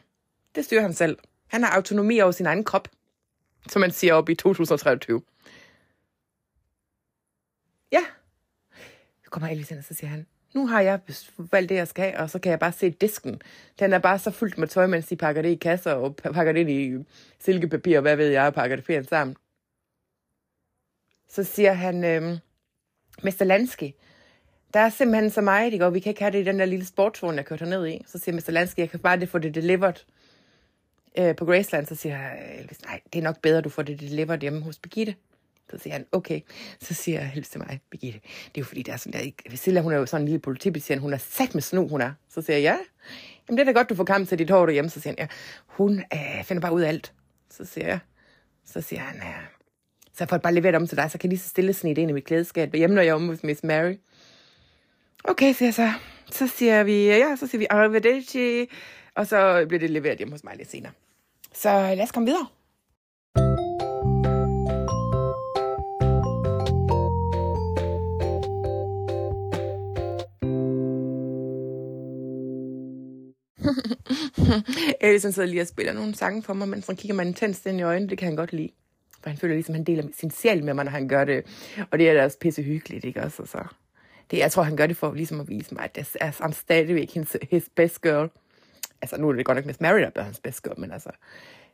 det 0.55 0.65
styrer 0.65 0.83
han 0.83 0.95
selv. 0.95 1.19
Han 1.53 1.63
har 1.63 1.71
autonomi 1.71 2.21
over 2.21 2.33
sin 2.33 2.47
egen 2.47 2.65
krop, 2.65 2.89
som 3.69 3.81
man 3.81 3.91
siger 3.91 4.15
op 4.15 4.29
i 4.29 4.35
2023. 4.35 5.23
Ja. 7.93 8.05
Så 9.25 9.31
kommer 9.31 9.49
Elvis 9.49 9.71
ind, 9.71 9.79
og 9.79 9.85
så 9.85 9.95
siger 9.95 10.11
han, 10.11 10.27
nu 10.55 10.67
har 10.67 10.81
jeg 10.81 11.01
valgt 11.39 11.69
det, 11.69 11.75
jeg 11.75 11.89
skal 11.89 12.05
have, 12.05 12.19
og 12.19 12.31
så 12.31 12.39
kan 12.39 12.51
jeg 12.51 12.59
bare 12.59 12.73
se 12.73 12.91
disken. 12.91 13.43
Den 13.79 13.93
er 13.93 13.99
bare 13.99 14.19
så 14.19 14.31
fyldt 14.31 14.59
med 14.59 14.69
tøj, 14.69 14.87
mens 14.87 15.07
de 15.07 15.17
pakker 15.17 15.43
det 15.43 15.49
i 15.49 15.55
kasser, 15.55 15.93
og 15.93 16.17
pakker 16.17 16.53
det 16.53 16.61
ind 16.61 16.71
i 16.71 17.05
silkepapir, 17.39 17.97
og 17.97 18.03
hvad 18.03 18.17
ved 18.17 18.29
jeg, 18.29 18.47
og 18.47 18.55
pakker 18.55 18.77
det 18.77 18.85
pænt 18.85 19.09
sammen. 19.09 19.37
Så 21.29 21.45
siger 21.45 21.73
han, 21.73 22.05
øhm, 22.05 22.39
Mr. 23.23 23.45
Lansky, 23.45 23.91
der 24.75 24.81
er 24.81 24.89
simpelthen 24.91 25.31
så 25.31 25.41
meget, 25.41 25.73
ikke? 25.73 25.87
og 25.87 25.95
vi 25.95 26.01
kan 26.01 26.11
ikke 26.11 26.23
have 26.23 26.33
det 26.33 26.41
i 26.41 26.45
den 26.45 26.59
der 26.59 26.65
lille 26.65 26.85
sportsvogn, 26.85 27.37
jeg 27.37 27.47
kørte 27.47 27.67
ned 27.67 27.87
i. 27.87 28.05
Så 28.07 28.19
siger 28.19 28.35
Mr. 28.35 28.51
Lansky, 28.51 28.79
jeg 28.79 28.91
kan 28.91 29.01
bare 29.01 29.21
det 29.21 29.29
få 29.29 29.39
det 29.39 29.55
delivered 29.55 30.05
øh, 31.19 31.37
på 31.37 31.45
Graceland. 31.45 31.87
Så 31.87 31.95
siger 31.95 32.31
Elvis, 32.59 32.83
nej, 32.85 33.01
det 33.13 33.19
er 33.19 33.23
nok 33.23 33.41
bedre, 33.41 33.61
du 33.61 33.69
får 33.69 33.83
det 33.83 34.01
delivered 34.01 34.41
hjemme 34.41 34.61
hos 34.63 34.79
Birgitte. 34.79 35.15
Så 35.71 35.79
siger 35.79 35.93
han, 35.93 36.07
okay. 36.13 36.41
Så 36.81 36.95
siger 36.95 37.31
Elvis 37.31 37.49
til 37.49 37.61
mig, 37.61 37.81
Birgitte, 37.91 38.21
det 38.23 38.55
er 38.55 38.61
jo 38.61 38.65
fordi, 38.65 38.83
der 38.83 38.93
er 38.93 38.97
sådan 38.97 39.21
der, 39.21 39.31
Vesilla, 39.51 39.81
hun 39.81 39.93
er 39.93 39.97
jo 39.97 40.07
sådan 40.07 40.23
en 40.23 40.29
lille 40.29 40.41
politibetjent, 40.41 41.01
hun 41.01 41.13
er 41.13 41.19
sat 41.19 41.55
med 41.55 41.63
snu, 41.63 41.89
hun 41.89 42.01
er. 42.01 42.13
Så 42.29 42.43
siger 42.43 42.57
jeg, 42.57 42.63
ja, 42.63 42.77
jamen 43.49 43.59
det 43.59 43.61
er 43.69 43.73
da 43.73 43.79
godt, 43.79 43.91
du 43.91 43.95
får 43.95 44.05
kamp 44.05 44.29
til 44.29 44.39
dit 44.39 44.51
hår 44.51 44.67
derhjemme. 44.67 44.91
Så 44.91 45.01
siger 45.01 45.15
han, 45.19 45.19
ja, 45.19 45.27
hun 45.67 45.99
øh, 45.99 46.45
finder 46.45 46.61
bare 46.61 46.73
ud 46.73 46.81
af 46.81 46.89
alt. 46.89 47.13
Så 47.51 47.65
siger 47.65 47.87
jeg, 47.87 47.99
så 48.65 48.81
siger 48.81 49.01
han, 49.01 49.17
ja, 49.17 49.35
så 50.05 50.17
jeg 50.21 50.29
får 50.29 50.39
bare 50.39 50.55
leveret 50.55 50.75
om 50.75 50.87
til 50.87 50.97
dig, 50.97 51.11
så 51.11 51.19
kan 51.19 51.29
jeg 51.29 51.33
lige 51.33 51.41
så 51.41 51.49
stille 51.49 51.73
snit 51.73 51.99
ind 51.99 52.11
i 52.11 52.15
mit 52.15 52.25
klædeskab 52.25 52.75
hjemme, 52.75 52.95
når 52.95 53.03
jeg 53.03 53.11
er 53.11 53.15
om 53.15 53.27
hos 53.27 53.43
Miss 53.43 53.65
Mary. 53.65 53.95
Okay, 55.25 55.53
siger 55.53 55.67
jeg 55.67 55.75
så. 55.75 55.93
Så 56.31 56.47
siger 56.47 56.83
vi, 56.83 57.07
ja, 57.07 57.37
så 57.37 57.47
siger 57.47 57.59
vi 57.59 57.67
arrivederci, 57.71 58.67
og 59.17 59.27
så 59.27 59.65
bliver 59.69 59.81
det 59.81 59.91
leveret 59.91 60.19
hjem 60.19 60.31
hos 60.31 60.45
mig 60.45 60.57
lidt 60.57 60.71
senere. 60.71 60.93
Så 61.53 61.69
lad 61.69 62.03
os 62.03 62.13
komme 62.13 62.27
videre. 62.27 62.47
Elvis 75.01 75.23
sidder 75.23 75.47
lige 75.49 75.61
og 75.61 75.67
spiller 75.67 75.93
nogle 75.93 76.15
sange 76.15 76.43
for 76.43 76.55
mig, 76.55 76.69
men 76.69 76.83
så 76.83 76.95
kigger 76.95 77.15
man 77.15 77.27
intenst 77.27 77.67
ind 77.67 77.79
i 77.79 77.83
øjnene, 77.83 78.11
det 78.11 78.19
kan 78.19 78.27
han 78.27 78.37
godt 78.37 78.53
lide. 78.53 78.71
For 79.23 79.31
han 79.31 79.39
føler 79.39 79.55
ligesom, 79.55 79.75
han 79.75 79.85
deler 79.85 80.05
sin 80.21 80.31
sjæl 80.31 80.65
med 80.65 80.75
mig, 80.75 80.85
når 80.85 80.93
han 80.93 81.09
gør 81.09 81.25
det. 81.25 81.45
Og 81.91 81.99
det 81.99 82.11
er 82.11 82.15
da 82.15 82.25
også 82.25 82.39
pisse 82.39 82.63
hyggeligt, 82.63 83.05
ikke 83.05 83.23
også? 83.23 83.47
Så 83.47 83.65
det, 84.31 84.39
jeg 84.39 84.53
tror, 84.53 84.63
han 84.63 84.77
gør 84.77 84.87
det 84.87 84.97
for 84.97 85.15
ligesom 85.15 85.41
at 85.41 85.49
vise 85.49 85.75
mig, 85.75 85.85
at 85.85 85.97
det 85.97 86.17
er, 86.21 86.43
han 86.43 86.53
stadigvæk 86.53 87.11
his, 87.11 87.37
his 87.51 87.65
best 87.75 88.03
girl. 88.03 88.31
Altså, 89.03 89.17
nu 89.17 89.29
er 89.29 89.33
det 89.33 89.47
godt 89.47 89.57
nok 89.57 89.67
Miss 89.67 89.81
Mary, 89.81 90.01
der 90.01 90.11
er 90.15 90.23
hans 90.23 90.41
best 90.41 90.63
girl, 90.63 90.81
men 90.81 90.93
altså, 90.93 91.11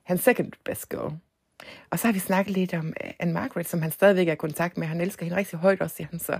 hans 0.02 0.20
second 0.20 0.52
best 0.64 0.88
girl. 0.88 1.12
Og 1.90 1.98
så 1.98 2.06
har 2.06 2.12
vi 2.12 2.18
snakket 2.18 2.52
lidt 2.52 2.74
om 2.74 2.88
øh, 3.04 3.10
Anne 3.18 3.32
Margaret, 3.32 3.68
som 3.68 3.82
han 3.82 3.90
stadigvæk 3.90 4.28
er 4.28 4.32
i 4.32 4.36
kontakt 4.36 4.78
med. 4.78 4.86
Han 4.86 5.00
elsker 5.00 5.24
hende 5.24 5.36
rigtig 5.38 5.58
højt 5.58 5.80
også, 5.80 5.96
siger 5.96 6.08
han 6.10 6.18
så. 6.18 6.38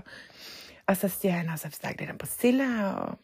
Og 0.87 0.97
så 0.97 1.07
siger 1.07 1.31
han 1.31 1.49
også, 1.49 1.67
at 1.67 1.71
vi 1.71 1.75
snakket 1.75 1.99
lidt 1.99 2.11
om 2.11 2.17
Priscilla, 2.17 2.93
og 2.93 3.17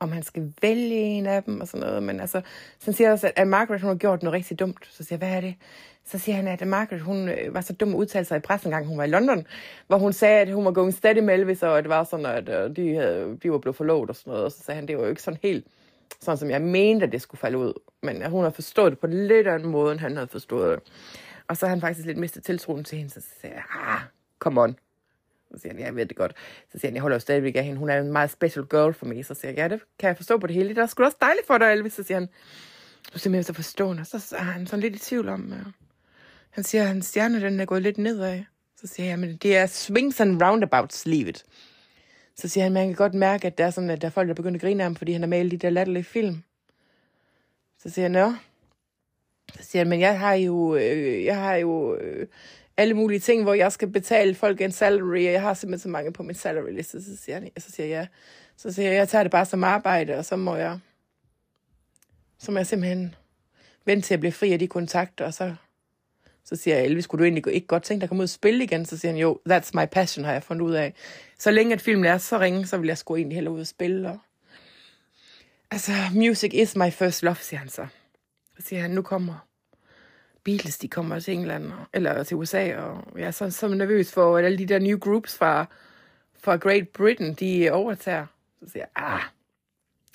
om 0.00 0.12
han 0.12 0.22
skal 0.22 0.52
vælge 0.62 0.96
en 0.96 1.26
af 1.26 1.42
dem 1.42 1.60
og 1.60 1.68
sådan 1.68 1.86
noget. 1.86 2.02
Men 2.02 2.20
altså, 2.20 2.40
så 2.78 2.92
siger 2.92 3.12
også, 3.12 3.32
at 3.36 3.48
Margaret 3.48 3.80
hun 3.80 3.88
har 3.88 3.96
gjort 3.96 4.22
noget 4.22 4.34
rigtig 4.34 4.58
dumt. 4.58 4.88
Så 4.90 5.04
siger 5.04 5.18
jeg, 5.20 5.28
hvad 5.28 5.36
er 5.36 5.40
det? 5.40 5.54
Så 6.04 6.18
siger 6.18 6.36
han, 6.36 6.48
at 6.48 6.66
Margaret 6.66 7.02
hun 7.02 7.28
øh, 7.28 7.54
var 7.54 7.60
så 7.60 7.72
dum 7.72 7.88
at 7.88 7.94
udtale 7.96 8.24
sig 8.24 8.36
i 8.36 8.40
pressen, 8.40 8.70
gang 8.70 8.86
hun 8.86 8.98
var 8.98 9.04
i 9.04 9.08
London, 9.08 9.46
hvor 9.86 9.98
hun 9.98 10.12
sagde, 10.12 10.40
at 10.40 10.52
hun 10.52 10.64
var 10.64 10.72
going 10.72 10.94
steady 10.94 11.18
med 11.18 11.34
Elvis, 11.34 11.62
og 11.62 11.82
det 11.82 11.88
var 11.88 12.04
sådan, 12.04 12.26
at 12.26 12.48
øh, 12.48 12.76
de, 12.76 12.94
havde, 12.94 13.38
de 13.42 13.52
var 13.52 13.58
blevet 13.58 13.76
forlovet 13.76 14.10
og 14.10 14.16
sådan 14.16 14.30
noget. 14.30 14.44
Og 14.44 14.52
så 14.52 14.58
sagde 14.58 14.76
han, 14.76 14.88
det 14.88 14.96
var 14.96 15.02
jo 15.02 15.08
ikke 15.08 15.22
sådan 15.22 15.40
helt 15.42 15.66
sådan, 16.20 16.38
som 16.38 16.50
jeg 16.50 16.62
mente, 16.62 17.06
at 17.06 17.12
det 17.12 17.22
skulle 17.22 17.38
falde 17.38 17.58
ud. 17.58 17.72
Men 18.02 18.26
hun 18.30 18.42
har 18.42 18.50
forstået 18.50 18.92
det 18.92 18.98
på 18.98 19.06
lidt 19.06 19.46
anden 19.46 19.68
måde, 19.68 19.92
end 19.92 20.00
han 20.00 20.16
havde 20.16 20.28
forstået 20.28 20.78
det. 20.78 20.92
Og 21.48 21.56
så 21.56 21.66
har 21.66 21.70
han 21.70 21.80
faktisk 21.80 22.06
lidt 22.06 22.18
mistet 22.18 22.44
tiltroen 22.44 22.84
til 22.84 22.98
hende, 22.98 23.10
så 23.10 23.22
siger 23.40 23.54
jeg, 23.54 23.62
ah, 23.70 24.00
come 24.38 24.60
on. 24.60 24.76
Så 25.52 25.58
siger 25.60 25.72
han, 25.72 25.78
ja, 25.78 25.84
jeg 25.84 25.96
ved 25.96 26.06
det 26.06 26.16
godt. 26.16 26.32
Så 26.72 26.78
siger 26.78 26.88
han, 26.88 26.94
jeg 26.94 27.02
holder 27.02 27.14
jo 27.14 27.20
stadigvæk 27.20 27.56
af 27.56 27.64
hende. 27.64 27.78
Hun 27.78 27.90
er 27.90 28.00
en 28.00 28.12
meget 28.12 28.30
special 28.30 28.66
girl 28.66 28.94
for 28.94 29.06
mig. 29.06 29.24
Så 29.24 29.34
siger 29.34 29.52
jeg, 29.52 29.58
ja, 29.58 29.68
det 29.68 29.80
kan 29.98 30.08
jeg 30.08 30.16
forstå 30.16 30.38
på 30.38 30.46
det 30.46 30.54
hele. 30.54 30.68
Det 30.68 30.78
er 30.78 30.86
sgu 30.86 31.04
også 31.04 31.16
dejligt 31.20 31.46
for 31.46 31.58
dig, 31.58 31.72
Elvis. 31.72 31.92
Så 31.92 32.02
siger 32.02 32.18
han, 32.18 32.26
du 33.06 33.14
er 33.14 33.18
simpelthen 33.18 33.44
så 33.44 33.52
forstående. 33.52 34.04
Så 34.04 34.36
er 34.38 34.42
han 34.42 34.66
sådan 34.66 34.80
lidt 34.80 34.96
i 34.96 34.98
tvivl 34.98 35.28
om, 35.28 35.52
uh, 35.52 35.72
han 36.50 36.64
siger, 36.64 36.82
at 36.82 36.88
hans 36.88 37.06
stjerne 37.06 37.40
den 37.40 37.60
er 37.60 37.64
gået 37.64 37.82
lidt 37.82 37.98
nedad. 37.98 38.42
Så 38.80 38.86
siger 38.86 39.08
jeg, 39.08 39.18
men 39.18 39.36
det 39.36 39.56
er 39.56 39.66
swings 39.66 40.20
and 40.20 40.42
roundabouts 40.42 41.06
livet. 41.06 41.44
Så 42.36 42.48
siger 42.48 42.64
han, 42.64 42.72
man 42.72 42.86
kan 42.86 42.94
godt 42.94 43.14
mærke, 43.14 43.46
at 43.46 43.58
der 43.58 43.64
er, 43.64 43.70
sådan, 43.70 43.90
at 43.90 44.00
der 44.02 44.06
er 44.08 44.12
folk, 44.12 44.28
der 44.28 44.34
begynder 44.34 44.56
at 44.56 44.60
grine 44.60 44.82
af 44.82 44.84
ham, 44.84 44.96
fordi 44.96 45.12
han 45.12 45.22
har 45.22 45.28
malet 45.28 45.52
de 45.52 45.56
der 45.56 45.70
latterlige 45.70 46.04
film. 46.04 46.42
Så 47.78 47.90
siger 47.90 48.04
han, 48.04 48.14
ja. 48.14 48.36
Så 49.54 49.62
siger 49.62 49.80
han, 49.80 49.88
men 49.88 50.00
jeg 50.00 50.18
har 50.18 50.34
jo, 50.34 50.76
øh, 50.76 51.24
jeg 51.24 51.36
har 51.36 51.54
jo 51.54 51.96
øh, 51.96 52.26
alle 52.76 52.94
mulige 52.94 53.20
ting, 53.20 53.42
hvor 53.42 53.54
jeg 53.54 53.72
skal 53.72 53.88
betale 53.88 54.34
folk 54.34 54.60
en 54.60 54.72
salary, 54.72 55.26
og 55.26 55.32
jeg 55.32 55.42
har 55.42 55.54
simpelthen 55.54 55.82
så 55.82 55.88
mange 55.88 56.12
på 56.12 56.22
min 56.22 56.34
salary 56.34 56.70
liste. 56.70 57.02
Så 57.02 57.16
siger, 57.16 57.40
han, 57.40 57.50
så 57.58 57.70
siger 57.70 57.86
jeg, 57.86 58.00
ja. 58.00 58.06
Så 58.56 58.72
siger 58.72 58.88
jeg, 58.88 58.96
jeg 58.96 59.08
tager 59.08 59.22
det 59.24 59.32
bare 59.32 59.46
som 59.46 59.64
arbejde, 59.64 60.14
og 60.14 60.24
så 60.24 60.36
må 60.36 60.56
jeg, 60.56 60.78
så 62.38 62.52
må 62.52 62.58
jeg 62.58 62.66
simpelthen 62.66 63.14
vente 63.84 64.06
til 64.06 64.14
at 64.14 64.20
blive 64.20 64.32
fri 64.32 64.52
af 64.52 64.58
de 64.58 64.68
kontakter, 64.68 65.24
og 65.24 65.34
så, 65.34 65.54
så 66.48 66.56
siger 66.56 66.76
jeg, 66.76 66.84
Elvis, 66.84 67.06
kunne 67.06 67.18
du 67.18 67.24
egentlig 67.24 67.54
ikke 67.54 67.66
godt 67.66 67.82
tænke 67.82 68.00
dig 68.00 68.04
at 68.04 68.08
komme 68.08 68.20
ud 68.20 68.24
og 68.24 68.28
spille 68.28 68.64
igen? 68.64 68.86
Så 68.86 68.98
siger 68.98 69.12
han, 69.12 69.20
jo, 69.20 69.40
that's 69.48 69.70
my 69.74 69.86
passion, 69.92 70.24
har 70.24 70.32
jeg 70.32 70.42
fundet 70.42 70.64
ud 70.64 70.72
af. 70.72 70.94
Så 71.38 71.50
længe 71.50 71.72
at 71.72 71.80
filmen 71.80 72.04
er 72.04 72.18
så 72.18 72.38
ringe, 72.38 72.66
så 72.66 72.78
vil 72.78 72.86
jeg 72.86 72.98
sgu 72.98 73.16
egentlig 73.16 73.36
hellere 73.36 73.54
ud 73.54 73.60
og 73.60 73.66
spille. 73.66 74.08
Og... 74.08 74.18
Altså, 75.70 75.92
music 76.14 76.50
is 76.54 76.76
my 76.76 76.90
first 76.90 77.22
love, 77.22 77.36
siger 77.36 77.58
han 77.58 77.68
så. 77.68 77.86
Så 78.56 78.66
siger 78.66 78.82
han, 78.82 78.90
nu 78.90 79.02
kommer 79.02 79.46
Beatles, 80.44 80.78
de 80.78 80.88
kommer 80.88 81.20
til 81.20 81.34
England, 81.34 81.72
eller 81.92 82.22
til 82.22 82.36
USA, 82.36 82.76
og 82.76 83.18
jeg 83.18 83.26
er 83.26 83.30
så, 83.30 83.50
så 83.50 83.68
nervøs 83.68 84.12
for, 84.12 84.36
at 84.36 84.44
alle 84.44 84.58
de 84.58 84.66
der 84.66 84.78
new 84.78 84.98
groups 84.98 85.36
fra, 85.36 85.66
fra 86.38 86.56
Great 86.56 86.88
Britain, 86.88 87.34
de 87.34 87.70
overtager. 87.70 88.26
Så 88.62 88.70
siger 88.70 88.84
jeg, 88.96 89.04
ah, 89.04 89.22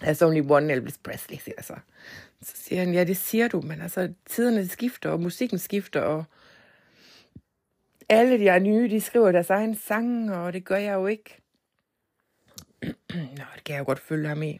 there's 0.03 0.25
only 0.25 0.41
one 0.49 0.73
Elvis 0.73 0.97
Presley, 0.97 1.37
siger 1.37 1.53
jeg 1.57 1.65
så. 1.65 1.75
Så 2.41 2.53
siger 2.55 2.79
han, 2.79 2.93
ja, 2.93 3.03
det 3.03 3.17
siger 3.17 3.47
du, 3.47 3.61
men 3.61 3.81
altså, 3.81 4.13
tiderne 4.25 4.67
skifter, 4.67 5.09
og 5.09 5.19
musikken 5.19 5.59
skifter, 5.59 6.01
og 6.01 6.25
alle 8.09 8.39
de 8.39 8.47
er 8.47 8.59
nye, 8.59 8.89
de 8.89 9.01
skriver 9.01 9.31
deres 9.31 9.49
egen 9.49 9.75
sang, 9.75 10.33
og 10.33 10.53
det 10.53 10.65
gør 10.65 10.75
jeg 10.75 10.93
jo 10.93 11.07
ikke. 11.07 11.37
Nå, 13.37 13.45
det 13.55 13.63
kan 13.65 13.73
jeg 13.73 13.79
jo 13.79 13.85
godt 13.85 13.99
følge 13.99 14.27
ham 14.27 14.43
i. 14.43 14.59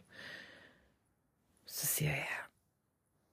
Så 1.66 1.86
siger 1.86 2.10
jeg, 2.10 2.26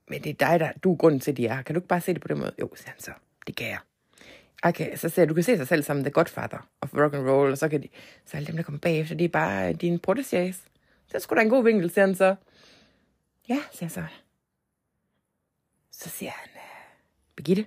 men 0.07 0.23
det 0.23 0.29
er 0.29 0.47
dig, 0.47 0.59
der, 0.59 0.71
du 0.83 0.91
er 0.91 0.97
grunden 0.97 1.19
til, 1.19 1.31
at 1.31 1.37
de 1.37 1.47
er 1.47 1.61
Kan 1.61 1.75
du 1.75 1.79
ikke 1.79 1.87
bare 1.87 2.01
se 2.01 2.13
det 2.13 2.21
på 2.21 2.27
den 2.27 2.37
måde? 2.37 2.51
Jo, 2.59 2.69
siger 2.75 2.89
han 2.89 2.99
så. 2.99 3.11
Det 3.47 3.55
kan 3.55 3.67
jeg. 3.67 3.79
Okay, 4.63 4.95
så 4.95 5.09
siger 5.09 5.23
jeg, 5.23 5.29
du 5.29 5.33
kan 5.33 5.43
se 5.43 5.57
sig 5.57 5.67
selv 5.67 5.83
som 5.83 6.03
the 6.03 6.11
godfather 6.11 6.69
of 6.81 6.93
rock 6.93 7.13
and 7.13 7.29
roll, 7.29 7.51
og 7.51 7.57
så 7.57 7.69
kan 7.69 7.81
de, 7.83 7.89
så 8.25 8.37
alle 8.37 8.47
dem, 8.47 8.55
der 8.55 8.63
kommer 8.63 8.79
bagefter, 8.79 9.15
det 9.15 9.25
er 9.25 9.29
bare 9.29 9.73
dine 9.73 9.99
protégés. 10.07 10.57
Det 11.11 11.21
skulle 11.21 11.37
da 11.37 11.43
en 11.43 11.49
god 11.49 11.63
vinkel, 11.63 11.89
siger 11.89 12.05
han 12.05 12.15
så. 12.15 12.35
Ja, 13.49 13.59
siger 13.71 13.85
jeg 13.85 13.91
så. 13.91 14.03
Så 15.99 16.09
siger 16.09 16.31
han, 16.31 16.49
øh, 16.55 16.61
Birgitte, 17.35 17.65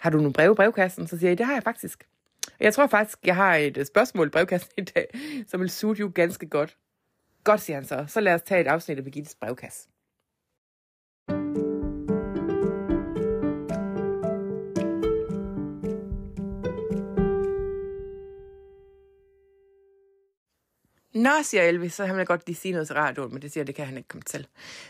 har 0.00 0.10
du 0.10 0.16
nogle 0.16 0.32
breve 0.32 0.52
i 0.52 0.54
brevkassen? 0.54 1.06
Så 1.06 1.18
siger 1.18 1.30
jeg, 1.30 1.38
det 1.38 1.46
har 1.46 1.52
jeg 1.52 1.62
faktisk. 1.62 2.06
Og 2.46 2.64
jeg 2.64 2.74
tror 2.74 2.86
faktisk, 2.86 3.18
jeg 3.24 3.36
har 3.36 3.54
et 3.54 3.76
øh, 3.76 3.86
spørgsmål 3.86 4.26
i 4.26 4.30
brevkassen 4.30 4.70
i 4.76 4.80
dag, 4.80 5.06
som 5.48 5.60
vil 5.60 5.70
suge 5.70 5.96
jo 6.00 6.12
ganske 6.14 6.48
godt. 6.48 6.76
Godt, 7.44 7.60
siger 7.60 7.76
han 7.76 7.84
så. 7.84 8.04
Så 8.08 8.20
lad 8.20 8.34
os 8.34 8.42
tage 8.42 8.60
et 8.60 8.66
afsnit 8.66 8.98
af 8.98 9.04
Birgittes 9.04 9.34
brevkasse. 9.34 9.88
Nå, 21.26 21.42
siger 21.42 21.62
Elvis, 21.62 21.94
så 21.94 22.06
han 22.06 22.16
vil 22.16 22.26
godt 22.26 22.46
lige 22.46 22.56
sige 22.56 22.72
noget 22.72 22.86
til 22.86 22.96
radioen, 22.96 23.32
men 23.32 23.42
det 23.42 23.52
siger 23.52 23.64
det 23.64 23.74
kan 23.74 23.86
han 23.86 23.96
ikke 23.96 24.08
komme 24.08 24.22
til. 24.22 24.46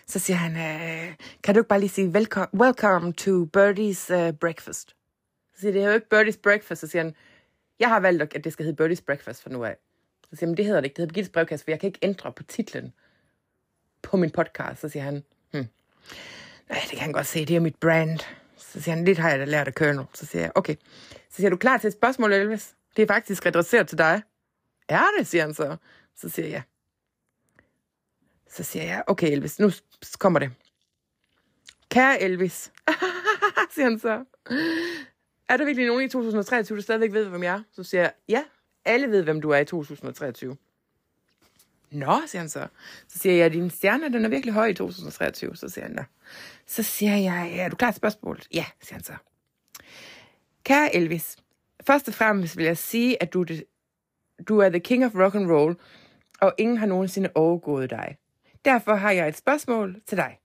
Så 0.07 0.19
siger 0.19 0.37
han, 0.37 0.52
øh, 0.57 1.14
kan 1.43 1.55
du 1.55 1.61
ikke 1.61 1.69
bare 1.69 1.81
lige 1.81 1.90
sige, 1.90 2.09
welcome, 2.09 2.47
welcome 2.55 3.12
to 3.12 3.45
Birdie's 3.57 4.14
uh, 4.14 4.35
Breakfast? 4.35 4.88
Så 5.55 5.61
siger 5.61 5.73
det 5.73 5.83
er 5.83 5.87
jo 5.87 5.95
ikke 5.95 6.07
Birdie's 6.14 6.40
Breakfast, 6.43 6.81
så 6.81 6.87
siger 6.87 7.02
han, 7.02 7.14
jeg 7.78 7.88
har 7.88 8.00
valgt, 8.00 8.35
at 8.35 8.45
det 8.45 8.52
skal 8.52 8.64
hedde 8.66 8.85
Birdie's 8.85 9.05
Breakfast 9.07 9.43
for 9.43 9.50
nu 9.50 9.64
af. 9.64 9.76
Så 10.31 10.37
siger 10.37 10.49
han, 10.49 10.57
det 10.57 10.64
hedder 10.64 10.81
det 10.81 10.87
ikke, 10.87 10.95
det 10.95 11.02
hedder 11.02 11.12
Birgittes 11.12 11.33
brevkasse, 11.33 11.64
for 11.64 11.71
jeg 11.71 11.81
kan 11.81 11.87
ikke 11.87 11.99
ændre 12.02 12.33
på 12.33 12.43
titlen 12.43 12.93
på 14.02 14.16
min 14.16 14.31
podcast. 14.31 14.81
Så 14.81 14.88
siger 14.88 15.02
han, 15.02 15.25
hmm. 15.52 15.66
nej, 16.69 16.78
det 16.83 16.90
kan 16.90 17.00
han 17.00 17.12
godt 17.12 17.26
se, 17.26 17.45
det 17.45 17.57
er 17.57 17.61
mit 17.61 17.76
brand. 17.76 18.21
Så 18.57 18.81
siger 18.81 18.95
han, 18.95 19.05
lidt 19.05 19.19
har 19.19 19.31
jeg 19.31 19.38
da 19.38 19.45
lært 19.45 19.66
af 19.69 19.73
Colonel. 19.73 20.07
Så 20.14 20.26
siger 20.26 20.43
jeg, 20.43 20.52
okay. 20.55 20.75
Så 21.31 21.37
siger 21.37 21.50
du 21.50 21.57
klar 21.57 21.78
til 21.78 21.88
et 21.88 21.95
spørgsmål, 21.95 22.33
Elvis? 22.33 22.75
Det 22.97 23.02
er 23.02 23.07
faktisk 23.07 23.47
adresseret 23.47 23.88
til 23.88 23.99
dig. 23.99 24.23
Er 24.88 25.05
det, 25.19 25.26
siger 25.26 25.43
han 25.43 25.55
så. 25.55 25.76
Så 26.16 26.28
siger 26.28 26.49
jeg, 26.49 26.62
så 28.50 28.62
siger 28.62 28.85
jeg, 28.85 29.04
okay 29.06 29.32
Elvis, 29.32 29.58
nu 29.58 29.70
kommer 30.18 30.38
det. 30.38 30.50
Kære 31.90 32.23
Elvis, 32.23 32.73
siger 33.75 33.85
han 33.85 33.99
så. 33.99 34.25
Er 35.49 35.56
der 35.56 35.64
virkelig 35.64 35.87
nogen 35.87 36.04
i 36.04 36.08
2023, 36.08 36.76
der 36.76 36.82
stadigvæk 36.82 37.12
ved, 37.12 37.28
hvem 37.28 37.42
jeg 37.42 37.54
er? 37.54 37.62
Så 37.73 37.82
siger 37.85 38.00
jeg, 38.00 38.12
ja, 38.28 38.44
alle 38.85 39.11
ved, 39.11 39.23
hvem 39.23 39.40
du 39.40 39.50
er 39.50 39.58
i 39.58 39.64
2023. 39.64 40.56
Nå, 41.90 42.20
siger 42.26 42.40
han 42.40 42.49
så. 42.49 42.66
Så 43.08 43.18
siger 43.18 43.35
jeg, 43.35 43.52
din 43.52 43.70
stjerne, 43.70 44.12
den 44.12 44.25
er 44.25 44.28
virkelig 44.28 44.54
høj 44.54 44.66
i 44.66 44.75
2023. 44.75 45.56
Så 45.56 45.68
siger 45.68 45.85
han, 45.85 45.94
Nå. 45.94 46.02
Så 46.66 46.82
siger 46.82 47.16
jeg, 47.16 47.58
er 47.58 47.68
du 47.68 47.76
klar 47.76 47.90
til 47.90 47.96
spørgsmålet? 47.96 48.49
Ja, 48.54 48.64
siger 48.82 48.94
han 48.94 49.04
så. 49.04 49.14
Kære 50.64 50.96
Elvis, 50.96 51.37
først 51.87 52.08
og 52.08 52.14
fremmest 52.14 52.56
vil 52.56 52.64
jeg 52.64 52.78
sige, 52.78 53.23
at 53.23 53.32
du, 53.32 53.46
du 54.49 54.58
er 54.58 54.68
the 54.68 54.80
king 54.80 55.04
of 55.04 55.14
rock 55.14 55.35
and 55.35 55.50
roll, 55.50 55.76
og 56.40 56.55
ingen 56.59 56.76
har 56.76 56.87
nogensinde 56.87 57.31
overgået 57.35 57.90
dig. 57.90 58.16
Derfor 58.64 58.95
har 58.95 59.11
jeg 59.11 59.28
et 59.28 59.37
spørgsmål 59.37 59.97
til 60.07 60.19
dig, 60.19 60.38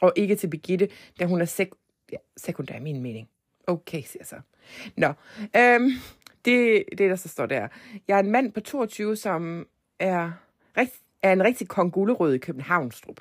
og 0.00 0.12
ikke 0.16 0.36
til 0.36 0.48
Birgitte, 0.48 0.88
da 1.20 1.24
hun 1.24 1.40
er 1.40 1.46
sek- 1.46 2.06
ja, 2.12 2.16
sekundær 2.36 2.76
i 2.76 2.80
min 2.80 3.02
mening. 3.02 3.28
Okay, 3.66 4.02
siger 4.02 4.20
jeg 4.20 4.26
så. 4.26 4.36
Nå, 4.96 5.06
øhm, 5.56 5.90
det, 6.44 6.84
det 6.90 7.10
der 7.10 7.16
så 7.16 7.28
står 7.28 7.46
der. 7.46 7.68
Jeg 8.08 8.16
er 8.16 8.22
en 8.22 8.30
mand 8.30 8.52
på 8.52 8.60
22, 8.60 9.16
som 9.16 9.66
er, 9.98 10.30
er 11.22 11.32
en 11.32 11.44
rigtig 11.44 11.68
kongulerød 11.68 12.34
i 12.34 12.38
Københavnstrup. 12.38 13.20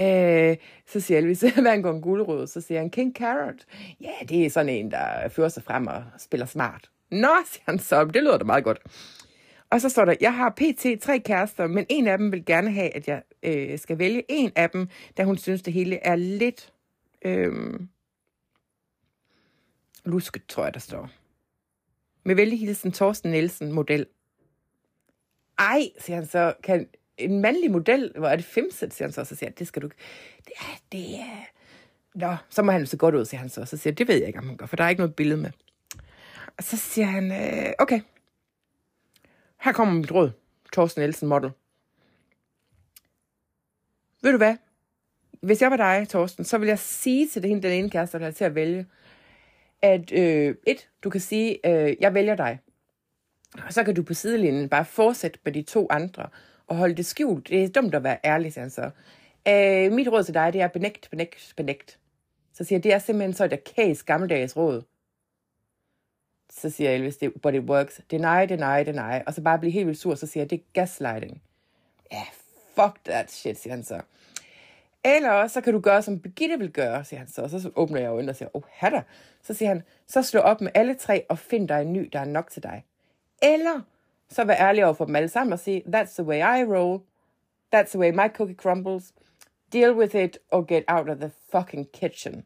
Øh, 0.00 0.56
så 0.86 1.00
siger 1.00 1.18
Elvis, 1.18 1.40
hvad 1.54 1.66
er 1.66 1.72
en 1.72 1.82
kongulerød? 1.82 2.46
Så 2.46 2.60
siger 2.60 2.80
han, 2.80 2.90
King 2.90 3.14
Carrot. 3.16 3.64
Ja, 4.00 4.12
det 4.28 4.46
er 4.46 4.50
sådan 4.50 4.68
en, 4.68 4.90
der 4.90 5.28
fører 5.28 5.48
sig 5.48 5.62
frem 5.62 5.86
og 5.86 6.04
spiller 6.18 6.46
smart. 6.46 6.90
Nå, 7.10 7.28
siger 7.46 7.62
han 7.66 7.78
så, 7.78 8.04
det 8.04 8.22
lyder 8.22 8.38
da 8.38 8.44
meget 8.44 8.64
godt. 8.64 8.80
Og 9.70 9.80
så 9.80 9.88
står 9.88 10.04
der, 10.04 10.14
jeg 10.20 10.34
har 10.34 10.50
pt. 10.50 11.02
tre 11.02 11.18
kærester, 11.18 11.66
men 11.66 11.86
en 11.88 12.06
af 12.06 12.18
dem 12.18 12.32
vil 12.32 12.44
gerne 12.44 12.72
have, 12.72 12.96
at 12.96 13.08
jeg 13.08 13.22
øh, 13.42 13.78
skal 13.78 13.98
vælge 13.98 14.22
en 14.28 14.52
af 14.56 14.70
dem, 14.70 14.88
da 15.16 15.24
hun 15.24 15.38
synes, 15.38 15.62
det 15.62 15.72
hele 15.72 15.96
er 15.96 16.16
lidt 16.16 16.72
øh, 17.22 17.80
lusket, 20.04 20.46
tror 20.46 20.64
jeg, 20.64 20.74
der 20.74 20.80
står. 20.80 21.10
Med 22.24 22.34
venlig 22.34 22.60
hilsen 22.60 22.92
Thorsten 22.92 23.30
Nielsen 23.30 23.72
model. 23.72 24.06
Ej, 25.58 25.82
siger 25.98 26.16
han 26.16 26.26
så, 26.26 26.54
kan 26.62 26.88
en 27.18 27.40
mandlig 27.40 27.70
model, 27.70 28.12
hvor 28.16 28.28
er 28.28 28.36
det 28.36 28.44
femset, 28.44 28.94
siger 28.94 29.08
han 29.08 29.12
så, 29.12 29.24
så 29.24 29.36
siger 29.36 29.50
det 29.50 29.66
skal 29.66 29.82
du. 29.82 29.88
Det 30.46 30.52
er, 30.56 30.80
det 30.92 31.14
er... 31.14 31.44
Nå, 32.14 32.36
så 32.50 32.62
må 32.62 32.72
han 32.72 32.86
så 32.86 32.96
godt 32.96 33.14
ud, 33.14 33.24
siger 33.24 33.40
han 33.40 33.48
så. 33.48 33.64
Så 33.64 33.76
siger 33.76 33.94
det 33.94 34.08
ved 34.08 34.14
jeg 34.16 34.26
ikke, 34.26 34.38
om 34.38 34.46
han 34.46 34.56
gør, 34.56 34.66
for 34.66 34.76
der 34.76 34.84
er 34.84 34.88
ikke 34.88 35.00
noget 35.00 35.16
billede 35.16 35.40
med. 35.40 35.50
Og 36.58 36.64
så 36.64 36.76
siger 36.76 37.06
han, 37.06 37.32
øh, 37.32 37.72
okay, 37.78 38.00
her 39.60 39.72
kommer 39.72 39.94
mit 39.94 40.12
råd, 40.12 40.30
Thorsten 40.72 41.00
Nielsen 41.00 41.28
model. 41.28 41.50
Ved 44.22 44.32
du 44.32 44.36
hvad? 44.36 44.56
Hvis 45.42 45.62
jeg 45.62 45.70
var 45.70 45.76
dig, 45.76 46.08
Thorsten, 46.08 46.44
så 46.44 46.58
vil 46.58 46.68
jeg 46.68 46.78
sige 46.78 47.28
til 47.28 47.42
det, 47.42 47.62
den 47.62 47.72
ene 47.72 47.90
kæreste, 47.90 48.18
der 48.18 48.26
er 48.26 48.30
til 48.30 48.44
at 48.44 48.54
vælge, 48.54 48.86
at 49.82 50.12
øh, 50.12 50.54
et, 50.66 50.88
du 51.04 51.10
kan 51.10 51.20
sige, 51.20 51.66
øh, 51.66 51.96
jeg 52.00 52.14
vælger 52.14 52.36
dig. 52.36 52.58
Og 53.66 53.72
så 53.72 53.84
kan 53.84 53.94
du 53.94 54.02
på 54.02 54.14
sidelinjen 54.14 54.68
bare 54.68 54.84
fortsætte 54.84 55.38
med 55.44 55.52
de 55.52 55.62
to 55.62 55.86
andre 55.90 56.28
og 56.66 56.76
holde 56.76 56.94
det 56.94 57.06
skjult. 57.06 57.48
Det 57.48 57.64
er 57.64 57.68
dumt 57.68 57.94
at 57.94 58.04
være 58.04 58.18
ærlig, 58.24 58.52
siger 58.52 58.62
han 58.62 58.70
så. 58.70 58.90
Øh, 59.48 59.92
mit 59.92 60.08
råd 60.08 60.24
til 60.24 60.34
dig, 60.34 60.52
det 60.52 60.60
er 60.60 60.68
benægt, 60.68 61.08
benægt, 61.10 61.54
benægt. 61.56 61.98
Så 62.54 62.64
siger 62.64 62.76
jeg, 62.76 62.84
det 62.84 62.92
er 62.92 62.98
simpelthen 62.98 63.32
så 63.32 63.44
et 63.44 63.52
arkagisk 63.52 64.06
gammeldags 64.06 64.56
råd. 64.56 64.82
Så 66.50 66.70
siger 66.70 66.90
Elvis, 66.90 67.16
det, 67.16 67.42
but 67.42 67.54
it 67.54 67.62
works. 67.62 68.00
Deny, 68.10 68.48
deny, 68.48 68.86
deny. 68.86 69.22
Og 69.26 69.34
så 69.34 69.42
bare 69.42 69.58
blive 69.58 69.72
helt 69.72 69.86
vildt 69.86 70.00
sur, 70.00 70.14
så 70.14 70.26
siger 70.26 70.42
jeg, 70.42 70.50
det 70.50 70.58
er 70.58 70.64
gaslighting. 70.72 71.42
Ja, 72.12 72.16
yeah, 72.16 72.26
fuck 72.74 73.04
that 73.04 73.32
shit, 73.32 73.58
siger 73.58 73.74
han 73.74 73.84
så. 73.84 74.00
Eller 75.04 75.46
så 75.46 75.60
kan 75.60 75.72
du 75.72 75.80
gøre, 75.80 76.02
som 76.02 76.20
Birgitte 76.20 76.58
vil 76.58 76.72
gøre, 76.72 77.04
siger 77.04 77.18
han 77.18 77.28
så. 77.28 77.42
Og 77.42 77.50
så 77.50 77.70
åbner 77.76 78.00
jeg 78.00 78.10
øjnene 78.10 78.32
og 78.32 78.36
siger, 78.36 78.48
oh, 78.54 78.62
hatter. 78.72 79.02
Så 79.42 79.54
siger 79.54 79.68
han, 79.68 79.82
så 80.06 80.22
slå 80.22 80.40
op 80.40 80.60
med 80.60 80.70
alle 80.74 80.94
tre 80.94 81.26
og 81.28 81.38
find 81.38 81.68
dig 81.68 81.82
en 81.82 81.92
ny, 81.92 82.08
der 82.12 82.20
er 82.20 82.24
nok 82.24 82.50
til 82.50 82.62
dig. 82.62 82.84
Eller 83.42 83.80
så 84.30 84.44
vær 84.44 84.54
ærlig 84.54 84.84
over 84.84 84.94
for 84.94 85.04
dem 85.04 85.16
alle 85.16 85.28
sammen 85.28 85.52
og 85.52 85.58
sige, 85.58 85.82
that's 85.86 86.14
the 86.14 86.24
way 86.24 86.38
I 86.38 86.64
roll. 86.64 87.00
That's 87.74 87.88
the 87.88 87.98
way 87.98 88.10
my 88.10 88.28
cookie 88.34 88.56
crumbles. 88.56 89.14
Deal 89.72 89.92
with 89.92 90.16
it 90.16 90.38
or 90.50 90.62
get 90.62 90.84
out 90.88 91.08
of 91.08 91.16
the 91.16 91.30
fucking 91.52 91.88
kitchen. 91.92 92.44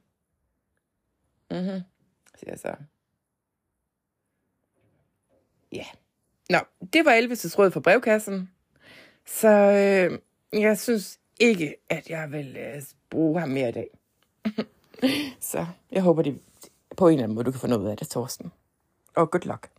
Mhm, 1.50 1.80
siger 2.38 2.50
jeg 2.50 2.58
så. 2.58 2.74
Ja. 5.74 5.84
Nå, 6.50 6.58
det 6.92 7.04
var 7.04 7.12
Elvis' 7.12 7.58
råd 7.58 7.70
for 7.70 7.80
brevkassen. 7.80 8.50
Så 9.26 9.48
øh, 9.48 10.18
jeg 10.62 10.78
synes 10.78 11.18
ikke, 11.40 11.76
at 11.88 12.10
jeg 12.10 12.32
vil 12.32 12.56
øh, 12.56 12.82
bruge 13.10 13.40
ham 13.40 13.48
mere 13.48 13.68
i 13.68 13.72
dag. 13.72 13.88
så 15.52 15.66
jeg 15.92 16.02
håber, 16.02 16.22
det 16.22 16.40
på 16.96 17.08
en 17.08 17.12
eller 17.12 17.24
anden 17.24 17.34
måde, 17.34 17.44
du 17.44 17.50
kan 17.50 17.60
få 17.60 17.66
noget 17.66 17.82
ud 17.82 17.88
af 17.88 17.96
det, 17.96 18.10
Thorsten. 18.10 18.52
Og 19.14 19.30
good 19.30 19.42
luck. 19.44 19.70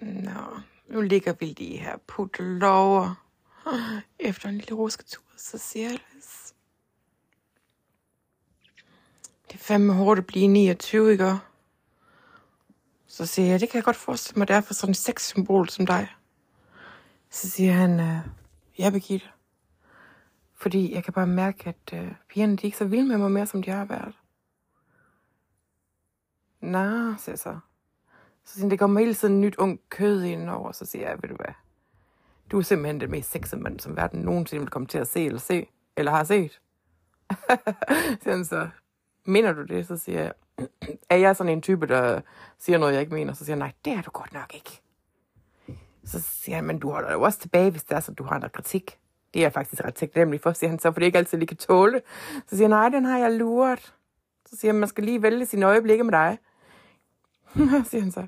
Nå, 0.00 0.60
nu 0.88 1.00
ligger 1.00 1.32
vi 1.32 1.46
lige 1.46 1.78
her 1.78 1.96
på 2.06 2.28
lover. 2.38 3.24
Efter 4.18 4.48
en 4.48 4.54
lille 4.54 4.74
rusketur, 4.74 5.22
så 5.36 5.58
siger 5.58 5.88
jeg 5.90 5.98
det 9.52 9.60
er 9.60 9.64
fandme 9.64 9.92
hårdt 9.94 10.18
at 10.18 10.26
blive 10.26 10.46
29, 10.48 11.12
ikke? 11.12 11.36
Så 13.06 13.26
siger 13.26 13.48
jeg, 13.48 13.60
det 13.60 13.68
kan 13.68 13.76
jeg 13.76 13.84
godt 13.84 13.96
forestille 13.96 14.38
mig, 14.38 14.48
det 14.48 14.56
er 14.56 14.60
for 14.60 14.74
sådan 14.74 14.90
en 14.90 14.94
sexsymbol 14.94 15.68
som 15.68 15.86
dig. 15.86 16.08
Så 17.30 17.50
siger 17.50 17.72
han, 17.72 18.00
øh, 18.00 18.16
ja, 18.78 18.90
Birgitte. 18.90 19.26
Fordi 20.54 20.94
jeg 20.94 21.04
kan 21.04 21.12
bare 21.12 21.26
mærke, 21.26 21.68
at 21.68 22.00
øh, 22.00 22.12
pigerne 22.28 22.56
de 22.56 22.62
er 22.62 22.64
ikke 22.64 22.76
så 22.76 22.84
vilde 22.84 23.08
med 23.08 23.18
mig 23.18 23.30
mere, 23.30 23.46
som 23.46 23.62
de 23.62 23.70
har 23.70 23.84
været. 23.84 24.14
Nå, 26.60 27.14
siger 27.18 27.32
jeg 27.32 27.38
så. 27.38 27.58
Så 28.44 28.52
siger 28.52 28.64
han, 28.64 28.70
det 28.70 28.78
kommer 28.78 29.00
hele 29.00 29.14
tiden 29.14 29.40
nyt 29.40 29.56
ung 29.56 29.80
kød 29.88 30.22
ind 30.22 30.50
over. 30.50 30.72
Så 30.72 30.86
siger 30.86 31.08
jeg, 31.08 31.22
ved 31.22 31.28
du 31.28 31.36
hvad, 31.36 31.54
du 32.50 32.58
er 32.58 32.62
simpelthen 32.62 33.00
den 33.00 33.10
mest 33.10 33.30
sexede 33.30 33.60
mand, 33.62 33.80
som 33.80 33.96
verden 33.96 34.20
nogensinde 34.20 34.60
vil 34.60 34.70
komme 34.70 34.88
til 34.88 34.98
at 34.98 35.08
se 35.08 35.26
eller 35.26 35.40
se, 35.40 35.66
eller 35.96 36.12
har 36.12 36.24
set. 36.24 36.60
siger 38.22 38.30
han 38.30 38.44
så, 38.44 38.68
mener 39.24 39.52
du 39.52 39.62
det? 39.62 39.86
Så 39.86 39.96
siger 39.96 40.20
jeg, 40.20 40.32
er 41.10 41.16
jeg 41.16 41.36
sådan 41.36 41.52
en 41.52 41.62
type, 41.62 41.86
der 41.86 42.20
siger 42.58 42.78
noget, 42.78 42.92
jeg 42.92 43.00
ikke 43.00 43.14
mener? 43.14 43.32
Så 43.32 43.44
siger 43.44 43.56
jeg, 43.56 43.58
nej, 43.58 43.72
det 43.84 43.92
er 43.92 44.02
du 44.02 44.10
godt 44.10 44.32
nok 44.32 44.54
ikke. 44.54 44.80
Så 46.04 46.20
siger 46.20 46.56
han, 46.56 46.64
men 46.64 46.78
du 46.78 46.90
holder 46.90 47.12
jo 47.12 47.22
også 47.22 47.38
tilbage, 47.38 47.70
hvis 47.70 47.84
det 47.84 47.96
er 47.96 48.00
sådan, 48.00 48.14
du 48.14 48.24
har 48.24 48.38
noget 48.38 48.52
kritik. 48.52 48.98
Det 49.34 49.40
er 49.40 49.44
jeg 49.44 49.52
faktisk 49.52 49.84
ret 49.84 49.94
taknemmelig 49.94 50.40
for, 50.40 50.52
siger 50.52 50.70
han 50.70 50.78
så, 50.78 50.92
for 50.92 51.00
det 51.00 51.06
ikke 51.06 51.18
altid 51.18 51.38
lige 51.38 51.46
kan 51.46 51.56
tåle. 51.56 52.00
Så 52.46 52.56
siger 52.56 52.62
han, 52.62 52.70
nej, 52.70 52.88
den 52.88 53.04
har 53.04 53.18
jeg 53.18 53.32
luret. 53.32 53.94
Så 54.46 54.56
siger 54.56 54.72
han, 54.72 54.80
man 54.80 54.88
skal 54.88 55.04
lige 55.04 55.22
vælge 55.22 55.46
sine 55.46 55.66
øjeblikke 55.66 56.04
med 56.04 56.12
dig. 56.12 56.38
siger 57.90 58.00
han 58.00 58.12
så. 58.12 58.26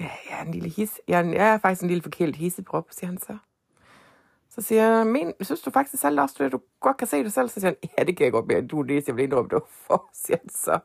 Ja, 0.00 0.10
jeg 0.30 0.40
er 0.40 0.44
en 0.44 0.52
lille 0.52 0.68
his. 0.68 1.00
Jeg 1.08 1.20
er, 1.20 1.24
jeg 1.24 1.48
er 1.48 1.58
faktisk 1.58 1.82
en 1.82 1.88
lille 1.88 2.02
forkælet 2.02 2.36
hisseprop, 2.36 2.86
siger 2.90 3.06
han 3.06 3.18
så. 3.18 3.38
Så 4.58 4.62
siger 4.62 4.82
jeg, 4.82 5.06
men 5.06 5.32
synes 5.40 5.60
du 5.60 5.70
faktisk 5.70 6.00
selv 6.00 6.20
også, 6.20 6.44
at 6.44 6.52
du 6.52 6.60
godt 6.80 6.96
kan 6.96 7.06
se 7.06 7.24
det 7.24 7.32
selv? 7.32 7.48
Så 7.48 7.60
siger 7.60 7.66
han, 7.66 7.90
ja, 7.98 8.04
det 8.04 8.16
kan 8.16 8.24
jeg 8.24 8.32
godt 8.32 8.46
mere, 8.46 8.66
du 8.66 8.80
er 8.80 8.84
det, 8.84 9.08
jeg 9.08 9.16
vil 9.16 9.24
indrømme 9.24 9.50
det 9.50 9.62
for, 9.68 10.10
siger 10.12 10.36
han 10.40 10.48
så. 10.48 10.78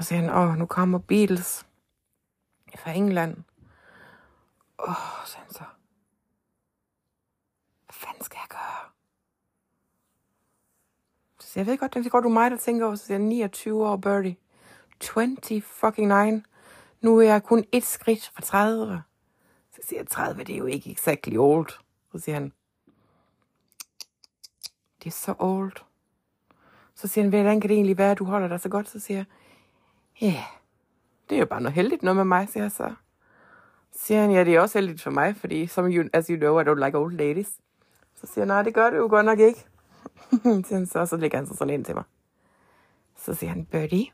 Så 0.00 0.06
siger 0.06 0.20
han, 0.20 0.30
åh, 0.30 0.56
nu 0.56 0.66
kommer 0.66 0.98
Beatles 0.98 1.66
fra 2.78 2.90
England. 2.90 3.36
Åh, 4.88 4.94
siger 5.26 5.40
han 5.40 5.52
så. 5.52 5.64
Hvad 7.84 7.92
fanden 7.92 8.24
skal 8.24 8.38
jeg 8.42 8.48
gøre? 8.48 8.90
Så 11.40 11.46
siger 11.46 11.60
jeg, 11.60 11.66
jeg 11.66 11.72
ved 11.72 11.78
godt, 11.78 11.94
det 11.94 12.12
går 12.12 12.20
du 12.20 12.28
mig, 12.28 12.50
der 12.50 12.56
tænker 12.56 12.86
over. 12.86 12.94
Så 12.94 13.06
siger 13.06 13.18
jeg, 13.18 13.26
29 13.26 13.88
år, 13.88 13.96
Birdie. 13.96 14.36
20 15.00 15.62
fucking 15.62 16.24
9. 16.32 16.42
Nu 17.00 17.18
er 17.18 17.22
jeg 17.22 17.42
kun 17.42 17.64
et 17.72 17.84
skridt 17.84 18.30
fra 18.34 18.42
30. 18.42 19.02
Så 19.74 19.80
siger 19.88 20.00
jeg, 20.00 20.08
30, 20.08 20.44
det 20.44 20.54
er 20.54 20.58
jo 20.58 20.66
ikke 20.66 20.90
exactly 20.90 21.36
old. 21.36 21.70
Så 22.12 22.18
siger 22.18 22.34
han, 22.34 22.52
det 25.02 25.06
er 25.06 25.10
så 25.10 25.34
old. 25.38 25.72
Så 26.94 27.08
siger 27.08 27.24
han, 27.24 27.30
hvordan 27.30 27.60
kan 27.60 27.70
det 27.70 27.74
egentlig 27.74 27.98
være, 27.98 28.10
at 28.10 28.18
du 28.18 28.24
holder 28.24 28.48
dig 28.48 28.60
så 28.60 28.68
godt? 28.68 28.88
Så 28.88 29.00
siger 29.00 29.18
jeg, 29.18 29.26
ja, 30.20 30.26
yeah, 30.26 30.44
det 31.28 31.36
er 31.36 31.40
jo 31.40 31.46
bare 31.46 31.60
noget 31.60 31.74
heldigt 31.74 32.02
noget 32.02 32.16
med 32.16 32.24
mig, 32.24 32.48
siger 32.48 32.64
jeg 32.64 32.72
så. 32.72 32.94
Så 33.92 34.06
siger 34.06 34.20
han, 34.20 34.30
ja, 34.30 34.44
det 34.44 34.54
er 34.54 34.60
også 34.60 34.78
heldigt 34.78 35.02
for 35.02 35.10
mig, 35.10 35.36
fordi 35.36 35.66
som 35.66 35.86
you, 35.86 36.08
as 36.12 36.26
you 36.26 36.36
know, 36.36 36.60
I 36.60 36.64
don't 36.64 36.84
like 36.84 36.98
old 36.98 37.14
ladies. 37.14 37.60
Så 38.14 38.26
siger 38.26 38.40
han, 38.40 38.48
nej, 38.48 38.62
det 38.62 38.74
gør 38.74 38.90
det 38.90 38.96
jo 38.96 39.06
godt 39.10 39.26
nok 39.26 39.38
ikke. 39.38 39.66
siger 40.66 40.74
han 40.74 40.86
så, 40.86 41.06
så 41.06 41.16
lægger 41.16 41.38
han 41.38 41.46
sig 41.46 41.56
sådan 41.56 41.74
ind 41.74 41.84
til 41.84 41.94
mig. 41.94 42.04
Så 43.16 43.34
siger 43.34 43.50
han, 43.50 43.64
Birdie. 43.64 44.06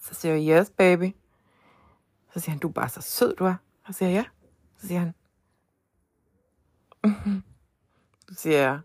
Så 0.00 0.14
siger 0.14 0.34
jeg, 0.34 0.60
yes, 0.60 0.70
baby. 0.70 1.12
Så 2.34 2.40
siger 2.40 2.50
han, 2.50 2.58
du 2.58 2.68
er 2.68 2.72
bare 2.72 2.88
så 2.88 3.00
sød, 3.00 3.36
du 3.36 3.44
er. 3.44 3.54
Så 3.86 3.92
siger 3.92 4.08
jeg, 4.08 4.16
ja. 4.16 4.24
Så 4.76 4.86
siger 4.86 5.00
han, 5.00 5.14
så 8.28 8.34
siger 8.34 8.58
jeg, 8.58 8.80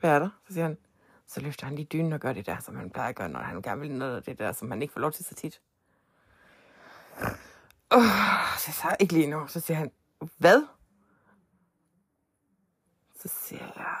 hvad 0.00 0.10
er 0.10 0.18
der? 0.18 0.28
Så 0.46 0.52
siger 0.52 0.66
han, 0.66 0.78
så 1.26 1.40
løfter 1.40 1.66
han 1.66 1.76
lige 1.76 1.86
dynen 1.86 2.12
og 2.12 2.20
gør 2.20 2.32
det 2.32 2.46
der, 2.46 2.58
som 2.58 2.76
han 2.76 2.90
plejer 2.90 3.08
at 3.08 3.16
gøre, 3.16 3.28
når 3.28 3.40
han 3.40 3.62
gerne 3.62 3.80
vil 3.80 3.92
noget 3.92 4.16
af 4.16 4.22
det 4.22 4.38
der, 4.38 4.52
som 4.52 4.70
han 4.70 4.82
ikke 4.82 4.92
får 4.92 5.00
lov 5.00 5.12
til 5.12 5.24
så 5.24 5.34
tit. 5.34 5.60
Oh, 7.90 8.02
så 8.58 8.72
siger 8.72 8.88
jeg, 8.88 8.96
ikke 9.00 9.14
lige 9.14 9.26
nu. 9.26 9.46
Så 9.46 9.60
siger 9.60 9.76
han, 9.76 9.92
hvad? 10.38 10.66
Så 13.16 13.28
siger 13.28 13.64
jeg, 13.76 13.96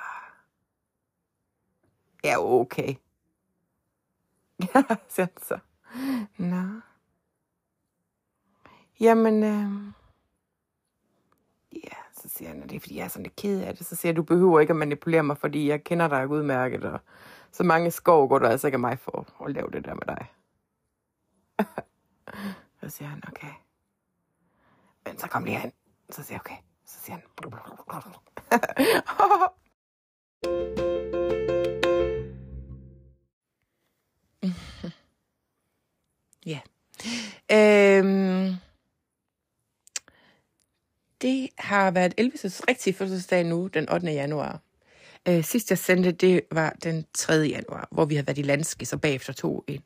ja, 2.24 2.34
okay. 2.38 2.94
Ja, 4.74 4.82
siger 5.08 5.26
han 5.26 5.42
så. 5.42 5.58
Nå. 6.38 6.80
Jamen, 9.00 9.42
øh, 9.44 9.92
siger 12.30 12.48
han, 12.48 12.62
at 12.62 12.70
det 12.70 12.76
er 12.76 12.80
fordi, 12.80 12.96
jeg 12.96 13.04
er 13.04 13.08
sådan 13.08 13.22
lidt 13.22 13.36
ked 13.36 13.60
af 13.60 13.76
det. 13.76 13.86
Så 13.86 13.96
siger 13.96 14.10
jeg, 14.10 14.16
du 14.16 14.22
behøver 14.22 14.60
ikke 14.60 14.70
at 14.70 14.76
manipulere 14.76 15.22
mig, 15.22 15.38
fordi 15.38 15.68
jeg 15.68 15.84
kender 15.84 16.08
dig 16.08 16.28
udmærket, 16.28 16.84
og 16.84 17.00
så 17.52 17.62
mange 17.62 17.90
skov 17.90 18.28
går 18.28 18.38
du 18.38 18.46
altså 18.46 18.66
ikke 18.66 18.76
af 18.76 18.80
mig 18.80 18.98
for 18.98 19.44
at 19.44 19.52
lave 19.52 19.70
det 19.72 19.84
der 19.84 19.94
med 19.94 20.06
dig. 20.06 20.26
så 22.80 22.88
siger 22.88 23.08
han, 23.08 23.22
okay. 23.28 23.52
Men 25.06 25.18
så 25.18 25.28
kom 25.28 25.44
lige 25.44 25.58
hen. 25.58 25.72
Så 26.10 26.22
siger 26.22 26.34
jeg, 26.34 26.40
okay. 26.40 26.56
Så 26.84 27.00
siger 27.00 27.16
han, 27.16 27.22
Ja. 36.46 36.60
Øhm, 37.52 38.54
det 41.22 41.48
har 41.58 41.90
været 41.90 42.14
Elvis' 42.20 42.60
rigtige 42.68 42.94
fødselsdag 42.94 43.44
nu, 43.44 43.66
den 43.66 43.90
8. 43.90 44.06
januar. 44.12 44.60
Øh, 45.28 45.44
sidst 45.44 45.70
jeg 45.70 45.78
sendte, 45.78 46.12
det 46.12 46.40
var 46.52 46.76
den 46.84 47.06
3. 47.14 47.32
januar, 47.32 47.88
hvor 47.90 48.04
vi 48.04 48.14
har 48.14 48.22
været 48.22 48.38
i 48.38 48.42
landske, 48.42 48.86
så 48.86 48.96
bagefter 48.96 49.32
tog 49.32 49.64
en 49.66 49.82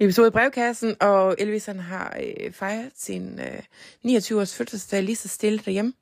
episode 0.00 0.28
i 0.28 0.30
brevkassen, 0.30 0.96
og 1.00 1.36
Elvis 1.38 1.66
han 1.66 1.80
har 1.80 2.16
øh, 2.20 2.52
fejret 2.52 2.92
sin 2.96 3.40
øh, 3.40 3.62
29-års 4.06 4.54
fødselsdag 4.54 5.02
lige 5.02 5.16
så 5.16 5.28
stille 5.28 5.58
derhjemme. 5.58 5.92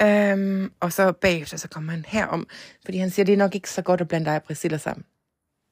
Øhm, 0.00 0.72
og 0.80 0.92
så 0.92 1.12
bagefter, 1.12 1.56
så 1.56 1.68
kommer 1.68 1.92
han 1.92 2.04
herom, 2.08 2.46
fordi 2.84 2.98
han 2.98 3.10
siger, 3.10 3.26
det 3.26 3.32
er 3.32 3.36
nok 3.36 3.54
ikke 3.54 3.70
så 3.70 3.82
godt 3.82 4.00
at 4.00 4.08
blande 4.08 4.26
dig 4.26 4.36
og 4.36 4.42
Priscilla 4.42 4.78
sammen. 4.78 5.04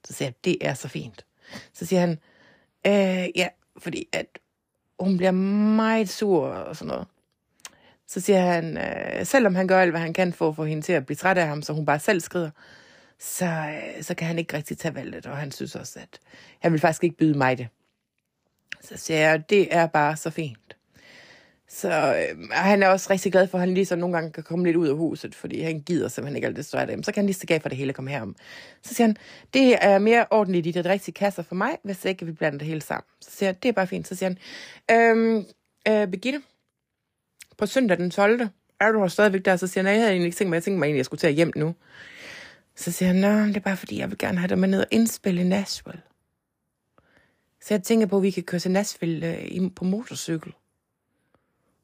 Så 0.07 0.12
siger 0.12 0.27
jeg, 0.27 0.35
det 0.45 0.57
er 0.61 0.75
så 0.75 0.88
fint. 0.88 1.27
Så 1.73 1.87
siger 1.87 2.01
han, 2.01 2.19
øh, 2.87 3.29
ja, 3.37 3.49
fordi 3.79 4.09
at 4.12 4.38
hun 5.01 5.17
bliver 5.17 5.31
meget 5.31 6.09
sur 6.09 6.47
og 6.47 6.77
sådan 6.77 6.88
noget. 6.88 7.07
Så 8.09 8.21
siger 8.21 8.40
han, 8.40 8.79
øh, 8.79 9.27
selvom 9.27 9.55
han 9.55 9.68
gør 9.68 9.81
alt, 9.81 9.90
hvad 9.90 10.01
han 10.01 10.12
kan 10.12 10.33
for 10.33 10.49
at 10.49 10.57
få 10.57 10.64
hende 10.64 10.83
til 10.83 10.92
at 10.92 11.07
blive 11.07 11.16
træt 11.16 11.38
af 11.38 11.47
ham, 11.47 11.62
så 11.62 11.73
hun 11.73 11.87
bare 11.87 11.99
selv 11.99 12.21
skrider, 12.21 12.51
så, 13.18 13.47
øh, 13.47 14.03
så 14.03 14.14
kan 14.14 14.27
han 14.27 14.38
ikke 14.38 14.57
rigtig 14.57 14.79
tage 14.79 14.94
valget, 14.94 15.27
og 15.27 15.37
han 15.37 15.53
synes 15.53 15.75
også, 15.75 15.99
at 16.01 16.21
han 16.59 16.73
vil 16.73 16.81
faktisk 16.81 17.05
ikke 17.05 17.16
byde 17.16 17.38
mig 17.38 17.59
det. 17.59 17.68
Så 18.81 18.97
siger 18.97 19.21
jeg, 19.21 19.51
det 19.51 19.75
er 19.75 19.87
bare 19.87 20.16
så 20.16 20.31
fint. 20.31 20.77
Så 21.68 21.88
øh, 21.90 22.49
han 22.51 22.83
er 22.83 22.88
også 22.88 23.11
rigtig 23.11 23.33
glad 23.33 23.49
for, 23.49 23.59
at 23.59 23.61
han 23.61 23.75
lige 23.75 23.87
så 23.87 23.97
nogle 23.97 24.16
gange 24.16 24.33
kan 24.33 24.42
komme 24.42 24.64
lidt 24.64 24.77
ud 24.77 24.88
af 24.88 24.97
huset, 24.97 25.35
fordi 25.35 25.61
han 25.61 25.81
gider 25.81 26.09
simpelthen 26.09 26.37
ikke 26.37 26.47
alt 26.47 26.57
det 26.57 26.64
støj 26.64 26.85
dem. 26.85 27.03
Så 27.03 27.12
kan 27.12 27.21
han 27.21 27.27
lige 27.27 27.35
stikke 27.35 27.55
af 27.55 27.62
for 27.62 27.68
det 27.68 27.79
hele 27.79 27.92
komme 27.92 28.11
herom. 28.11 28.37
Så 28.83 28.94
siger 28.94 29.07
han, 29.07 29.16
det 29.55 29.85
er 29.85 29.99
mere 29.99 30.27
ordentligt 30.31 30.66
i 30.66 30.71
det 30.71 30.87
rigtige 30.87 31.14
kasser 31.14 31.42
for 31.42 31.55
mig, 31.55 31.79
hvis 31.85 32.05
ikke 32.05 32.27
vi 32.27 32.33
blander 32.33 32.59
det 32.59 32.66
hele 32.68 32.81
sammen. 32.81 33.05
Så 33.21 33.31
siger 33.31 33.49
jeg, 33.49 33.62
det 33.62 33.68
er 33.68 33.73
bare 33.73 33.87
fint. 33.87 34.09
Så 34.09 34.14
siger 34.14 34.31
han, 34.31 34.38
øhm, 34.97 35.44
øh, 35.88 36.09
Birgitte, 36.09 36.42
på 37.59 37.66
søndag 37.66 37.99
den 37.99 38.11
12. 38.11 38.49
Er 38.81 38.92
du 38.92 39.01
her 39.01 39.09
stadigvæk 39.09 39.44
der? 39.44 39.57
Så 39.57 39.66
siger 39.66 39.83
han, 39.83 39.85
nej, 39.85 39.92
jeg 39.92 40.01
havde 40.01 40.12
egentlig 40.12 40.27
ikke 40.27 40.37
tænkt 40.37 40.49
mig, 40.49 40.55
jeg 40.55 40.62
tænkte 40.62 40.79
mig 40.79 40.87
egentlig, 40.87 40.99
jeg 40.99 41.05
skulle 41.05 41.21
tage 41.21 41.33
hjem 41.33 41.53
nu. 41.57 41.75
Så 42.75 42.92
siger 42.92 43.07
han, 43.07 43.16
nej, 43.16 43.47
det 43.47 43.57
er 43.57 43.61
bare 43.61 43.77
fordi, 43.77 43.99
jeg 43.99 44.11
vil 44.11 44.18
gerne 44.18 44.38
have 44.38 44.49
dig 44.49 44.59
med 44.59 44.68
ned 44.68 44.81
og 44.81 44.87
indspille 44.90 45.40
i 45.40 45.44
Nashville. 45.44 46.03
Så 47.61 47.75
jeg 47.75 47.83
tænker 47.83 48.07
på, 48.07 48.16
at 48.16 48.23
vi 48.23 48.31
kan 48.31 48.42
køre 48.42 48.59
til 48.59 48.71
Nashville 48.71 49.37
øh, 49.37 49.71
på 49.77 49.85
motorcykel. 49.85 50.53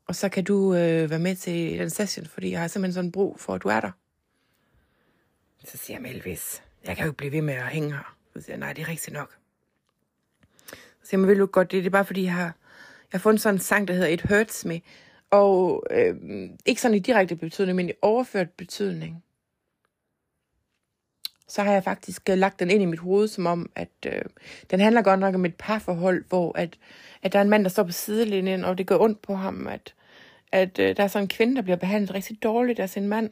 Og 0.07 0.15
så 0.15 0.29
kan 0.29 0.45
du 0.45 0.75
øh, 0.75 1.11
være 1.11 1.19
med 1.19 1.37
til 1.37 1.79
den 1.79 1.91
session, 1.91 2.27
fordi 2.27 2.51
jeg 2.51 2.61
har 2.61 2.69
simpelthen 2.69 2.95
sådan 2.95 3.13
brug 3.13 3.41
for, 3.41 3.55
at 3.55 3.63
du 3.63 3.69
er 3.69 3.81
der. 3.81 3.91
Så 5.65 5.77
siger 5.77 6.01
jeg, 6.01 6.11
Elvis, 6.11 6.63
jeg 6.85 6.97
kan 6.97 7.05
jo 7.05 7.11
ikke 7.11 7.17
blive 7.17 7.33
ved 7.33 7.43
med 7.43 7.55
at 7.55 7.69
hænge 7.69 7.93
her. 7.93 8.17
Så 8.33 8.41
siger 8.43 8.53
jeg, 8.53 8.59
nej, 8.59 8.73
det 8.73 8.83
er 8.83 8.89
rigtigt 8.89 9.15
nok. 9.15 9.37
Så 10.71 11.09
siger 11.09 11.21
jeg, 11.21 11.29
vil 11.29 11.39
du 11.39 11.47
godt, 11.47 11.71
det, 11.71 11.79
det 11.85 11.87
er 11.87 11.91
bare 11.91 12.05
fordi, 12.05 12.25
jeg 12.25 12.33
har, 12.33 12.45
jeg 12.45 12.53
har 13.13 13.19
fundet 13.19 13.43
sådan 13.43 13.55
en 13.55 13.61
sang, 13.61 13.89
der 13.89 13.95
hedder 13.95 14.09
It 14.09 14.23
Hurts 14.23 14.65
Me. 14.65 14.81
Og 15.31 15.83
øh, 15.91 16.17
ikke 16.67 16.81
sådan 16.81 16.97
i 16.97 17.01
direkte 17.01 17.37
betydning, 17.37 17.77
men 17.77 17.89
i 17.89 17.93
overført 18.03 18.51
betydning. 18.51 19.25
Så 21.49 21.63
har 21.63 21.73
jeg 21.73 21.85
faktisk 21.85 22.31
øh, 22.31 22.39
lagt 22.39 22.61
den 22.61 22.71
ind 22.71 22.83
i 22.83 22.87
mit 22.87 22.99
hoved, 22.99 23.29
som 23.29 23.47
om, 23.47 23.71
at 23.75 23.89
øh, 24.07 24.23
den 24.71 24.81
handler 24.81 25.03
godt 25.03 25.21
nok 25.21 25.35
om 25.35 25.45
et 25.45 25.55
parforhold, 25.55 26.25
hvor 26.29 26.59
at, 26.59 26.79
at 27.23 27.33
der 27.33 27.39
er 27.39 27.43
en 27.43 27.51
mand, 27.51 27.65
der 27.65 27.71
står 27.71 27.83
på 27.83 27.93
sidelinjen, 27.93 28.65
og 28.65 28.79
det 28.79 28.87
går 28.87 29.01
ondt 29.01 29.23
på 29.23 29.35
ham, 29.35 29.67
at, 29.67 29.95
at 30.53 30.79
øh, 30.79 30.97
der 30.97 31.03
er 31.03 31.09
sådan 31.09 31.25
en 31.25 31.29
kvinde, 31.29 31.57
der 31.57 31.63
bliver 31.63 31.77
behandlet 31.77 32.15
rigtig 32.15 32.43
dårligt 32.43 32.81
af 32.81 32.91
sin 32.91 33.09
mand. 33.09 33.31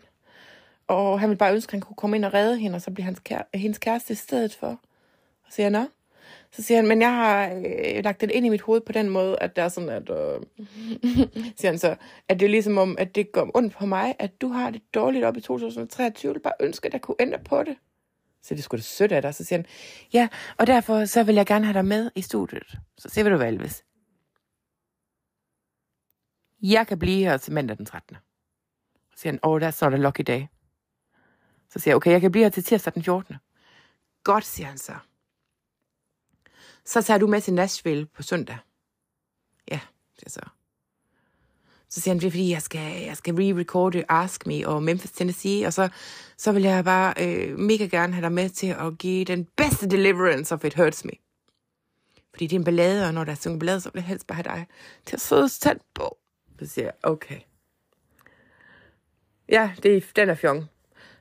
Og 0.86 1.20
han 1.20 1.30
vil 1.30 1.36
bare 1.36 1.54
ønske, 1.54 1.70
at 1.70 1.72
han 1.72 1.80
kunne 1.80 1.96
komme 1.96 2.16
ind 2.16 2.24
og 2.24 2.34
redde 2.34 2.58
hende, 2.58 2.76
og 2.76 2.82
så 2.82 2.90
bliver 2.90 3.04
hans 3.04 3.18
kære, 3.18 3.44
hendes 3.54 3.78
kæreste 3.78 4.12
i 4.12 4.16
stedet 4.16 4.54
for. 4.54 4.68
Og 5.44 5.48
så 5.48 5.54
siger 5.54 5.68
nå. 5.68 5.86
Så 6.52 6.62
siger 6.62 6.78
han, 6.78 6.88
men 6.88 7.00
jeg 7.00 7.14
har 7.14 7.52
øh, 7.54 8.04
lagt 8.04 8.20
det 8.20 8.30
ind 8.30 8.46
i 8.46 8.48
mit 8.48 8.60
hoved 8.60 8.80
på 8.80 8.92
den 8.92 9.08
måde, 9.08 9.38
at 9.40 9.56
der 9.56 9.62
er 9.62 9.68
sådan, 9.68 9.88
at, 9.88 10.10
øh, 10.10 10.40
siger 11.58 11.70
han 11.70 11.78
så, 11.78 11.96
at 12.28 12.40
det 12.40 12.46
er 12.46 12.50
ligesom 12.50 12.78
om, 12.78 12.96
at 12.98 13.14
det 13.14 13.32
går 13.32 13.50
ondt 13.54 13.74
på 13.74 13.86
mig, 13.86 14.14
at 14.18 14.40
du 14.40 14.48
har 14.48 14.70
det 14.70 14.94
dårligt 14.94 15.24
op 15.24 15.36
i 15.36 15.40
2023. 15.40 16.32
Jeg 16.32 16.42
bare 16.42 16.52
ønske, 16.60 16.86
at 16.86 16.92
jeg 16.92 17.00
kunne 17.00 17.16
ændre 17.20 17.38
på 17.38 17.62
det. 17.62 17.76
Så 18.42 18.54
det 18.54 18.64
skulle 18.64 18.78
da 18.78 18.82
sødt 18.82 19.12
af 19.12 19.22
dig. 19.22 19.34
Så 19.34 19.44
siger 19.44 19.58
han, 19.58 19.66
ja, 20.12 20.28
og 20.58 20.66
derfor 20.66 21.04
så 21.04 21.22
vil 21.22 21.34
jeg 21.34 21.46
gerne 21.46 21.64
have 21.64 21.74
dig 21.74 21.84
med 21.84 22.10
i 22.14 22.22
studiet. 22.22 22.78
Så 22.98 23.08
siger 23.08 23.28
du 23.28 23.36
hvad, 23.36 23.48
Elvis? 23.48 23.84
Jeg 26.62 26.86
kan 26.86 26.98
blive 26.98 27.24
her 27.24 27.36
til 27.36 27.52
mandag 27.52 27.76
den 27.76 27.86
13. 27.86 28.16
Så 29.14 29.20
siger 29.20 29.32
han, 29.32 29.40
oh, 29.42 29.62
that's 29.62 29.78
not 29.82 29.94
a 29.94 29.96
lucky 29.96 30.22
day. 30.26 30.42
Så 31.68 31.78
siger 31.78 31.92
jeg, 31.92 31.96
okay, 31.96 32.10
jeg 32.10 32.20
kan 32.20 32.32
blive 32.32 32.44
her 32.44 32.50
til 32.50 32.64
tirsdag 32.64 32.94
den 32.94 33.02
14. 33.02 33.36
Godt, 34.24 34.44
siger 34.44 34.66
han 34.66 34.78
så. 34.78 34.94
Så 36.84 37.02
tager 37.02 37.18
du 37.18 37.26
med 37.26 37.40
til 37.40 37.54
Nashville 37.54 38.06
på 38.06 38.22
søndag. 38.22 38.58
Ja, 39.70 39.80
siger 40.18 40.30
så. 40.30 40.40
Så 41.88 42.00
siger 42.00 42.14
han, 42.14 42.20
det 42.20 42.26
er 42.26 42.30
fordi, 42.30 42.50
jeg 42.50 42.62
skal, 42.62 43.02
jeg 43.02 43.16
skal 43.16 43.34
re-recorde 43.34 44.04
Ask 44.08 44.46
Me 44.46 44.68
og 44.68 44.82
Memphis, 44.82 45.10
Tennessee, 45.10 45.66
og 45.66 45.72
så, 45.72 45.88
så 46.36 46.52
vil 46.52 46.62
jeg 46.62 46.84
bare 46.84 47.14
øh, 47.20 47.58
mega 47.58 47.84
gerne 47.84 48.12
have 48.12 48.22
dig 48.22 48.32
med 48.32 48.48
til 48.48 48.66
at 48.66 48.98
give 48.98 49.24
den 49.24 49.48
bedste 49.56 49.88
deliverance 49.88 50.54
of 50.54 50.64
It 50.64 50.74
Hurts 50.74 51.04
Me. 51.04 51.10
Fordi 52.30 52.46
det 52.46 52.56
er 52.56 52.60
en 52.60 52.64
ballade, 52.64 53.06
og 53.06 53.14
når 53.14 53.24
der 53.24 53.32
er 53.32 53.36
sunget 53.36 53.60
ballade, 53.60 53.80
så 53.80 53.90
vil 53.90 54.00
jeg 54.00 54.08
helst 54.08 54.26
bare 54.26 54.36
have 54.36 54.56
dig 54.56 54.66
til 55.06 55.16
at 55.16 55.20
sidde 55.20 55.48
tæt 55.48 55.78
på. 55.94 56.18
Så 56.58 56.66
siger 56.66 56.84
jeg, 56.84 56.94
okay. 57.02 57.40
Ja, 59.48 59.72
det 59.82 59.96
er, 59.96 60.00
den 60.16 60.28
er 60.28 60.34
fjong. 60.34 60.64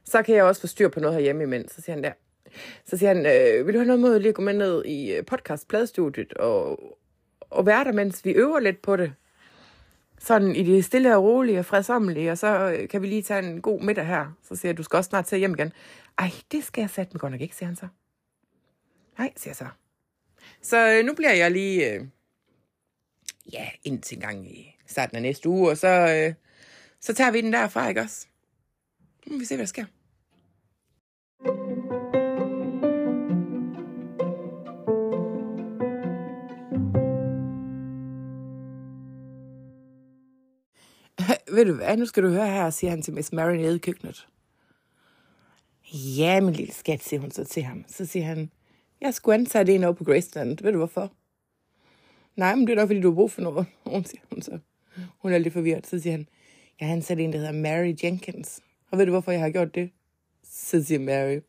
Så 0.04 0.24
kan 0.24 0.36
jeg 0.36 0.44
også 0.44 0.62
få 0.62 0.68
styr 0.68 0.90
på 0.90 1.00
noget 1.00 1.16
herhjemme 1.16 1.44
imens. 1.44 1.72
Så 1.72 1.82
siger 1.82 1.96
han 1.96 2.04
der. 2.04 2.14
Så 2.86 2.98
siger 2.98 3.14
han, 3.14 3.26
øh, 3.26 3.68
vil 3.68 3.74
du 3.74 3.80
have 3.80 3.88
noget 3.88 4.00
mod 4.00 4.20
lige 4.20 4.30
at 4.30 4.36
gå 4.36 4.42
med 4.42 4.54
ned 4.54 4.86
i 4.86 5.14
øh, 5.14 5.26
podcast 5.26 5.68
pladestudiet 5.68 6.34
og, 6.34 6.80
og 7.40 7.66
være 7.66 7.84
der, 7.84 7.92
mens 7.92 8.26
vi 8.26 8.32
øver 8.32 8.60
lidt 8.60 8.82
på 8.82 8.96
det? 8.96 9.14
Sådan 10.20 10.56
i 10.56 10.64
det 10.64 10.86
stille 10.86 11.16
og 11.16 11.24
rolige 11.24 11.60
og 11.60 11.66
fredsommelige, 11.66 12.32
og 12.32 12.38
så 12.38 12.72
øh, 12.72 12.90
kan 12.90 13.02
vi 13.02 13.08
lige 13.08 13.22
tage 13.22 13.44
en 13.44 13.62
god 13.62 13.82
middag 13.82 14.06
her. 14.06 14.38
Så 14.44 14.56
siger 14.56 14.70
jeg, 14.70 14.78
du 14.78 14.84
skal 14.84 14.98
også 14.98 15.08
snart 15.10 15.26
til 15.26 15.38
hjem 15.38 15.54
igen. 15.54 15.74
Ej, 16.18 16.32
det 16.52 16.64
skal 16.64 16.82
jeg 16.82 16.90
sætte 16.90 17.14
mig 17.14 17.22
godt 17.22 17.32
nok 17.32 17.42
ikke, 17.42 17.56
siger 17.56 17.68
han 17.68 17.76
så. 17.76 17.88
Nej, 19.18 19.34
siger 19.38 19.52
jeg 19.52 19.56
så. 19.56 19.68
Så 20.62 20.92
øh, 20.92 21.06
nu 21.06 21.14
bliver 21.14 21.34
jeg 21.34 21.52
lige, 21.52 21.94
øh, 21.94 22.06
ja, 23.54 23.70
indtil 23.84 24.16
en 24.18 24.22
gang 24.22 24.52
i 24.52 24.76
starten 24.88 25.16
af 25.16 25.22
næste 25.22 25.50
uge, 25.50 25.70
og 25.70 25.78
så, 25.78 25.88
øh, 25.88 26.34
så 27.00 27.14
tager 27.14 27.32
vi 27.32 27.42
den 27.42 27.54
derfra, 27.54 27.88
ikke 27.88 28.02
også? 28.02 28.28
Nu 29.26 29.34
må 29.34 29.40
vi 29.40 29.46
se, 29.46 29.56
hvad 29.56 29.66
der 29.66 29.70
sker. 29.70 29.86
Ved 41.52 41.66
du 41.66 41.74
hvad, 41.74 41.98
nu 41.98 42.06
skal 42.06 42.24
du 42.24 42.30
høre 42.30 42.48
her, 42.48 42.70
siger 42.70 42.92
han 42.92 43.02
til 43.02 43.14
Miss 43.14 43.34
Mary 43.34 43.56
nede 43.56 43.76
i 43.76 43.80
køkkenet. 43.80 44.28
Ja, 45.94 46.42
min 46.42 46.54
lille 46.54 46.74
skat, 46.74 47.04
siger 47.04 47.20
hun 47.20 47.32
så 47.32 47.44
til 47.44 47.64
ham. 47.64 47.86
Så 47.88 48.06
siger 48.06 48.26
han, 48.26 48.52
jeg 49.02 49.14
skulle 49.14 49.36
ansætte 49.36 49.76
en 49.76 49.84
over 49.84 49.94
på 49.94 50.04
Graceland. 50.04 50.58
Ved 50.64 50.72
du 50.72 50.78
hvorfor? 50.78 51.12
Nej, 52.36 52.56
men 52.56 52.68
det 52.68 52.74
er 52.74 52.76
nok, 52.76 52.90
fordi 52.90 53.02
du 53.02 53.10
har 53.10 53.16
brug 53.16 53.32
for 53.32 53.42
noget. 53.42 53.66
Hun 53.86 54.06
siger 54.06 54.22
hun 54.30 54.42
så. 54.42 54.60
Hun 55.20 55.34
er 55.34 55.38
lidt 55.38 55.54
forvirret. 55.54 55.88
Så 55.88 56.00
siger 56.00 56.12
han, 56.12 56.28
jeg 56.80 56.88
har 56.88 56.96
ansat 56.96 57.20
en, 57.20 57.34
der 57.34 57.40
hedder 57.40 57.52
Mary 57.52 57.94
Jenkins. 58.04 58.62
Og 58.92 58.98
ved 58.98 59.06
du, 59.06 59.12
hvorfor 59.12 59.32
jeg 59.32 59.42
har 59.42 59.50
gjort 59.50 59.76
det? 59.76 59.92
Så 60.44 60.84
siger 60.84 61.00
Mary. 61.00 61.40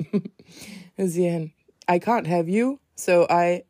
så 1.00 1.12
siger 1.12 1.30
han, 1.30 1.52
I 1.88 1.98
can't 2.08 2.26
have 2.26 2.46
you. 2.48 2.78
So 2.96 3.22
I, 3.22 3.60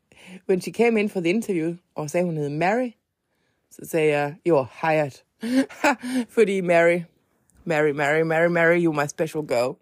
when 0.48 0.60
she 0.60 0.72
came 0.72 1.00
in 1.00 1.08
for 1.08 1.20
the 1.20 1.30
interview, 1.30 1.74
og 1.94 2.10
sagde, 2.10 2.26
hun 2.26 2.36
hed 2.36 2.48
Mary, 2.48 2.90
så 3.70 3.86
sagde 3.86 4.18
jeg, 4.18 4.34
you're 4.48 4.86
hired. 4.86 5.22
Fordi 6.36 6.60
Mary, 6.60 7.00
Mary, 7.64 7.90
Mary, 7.90 8.22
Mary, 8.22 8.48
Mary, 8.48 8.84
you 8.84 8.92
my 8.92 9.06
special 9.06 9.46
girl. 9.46 9.76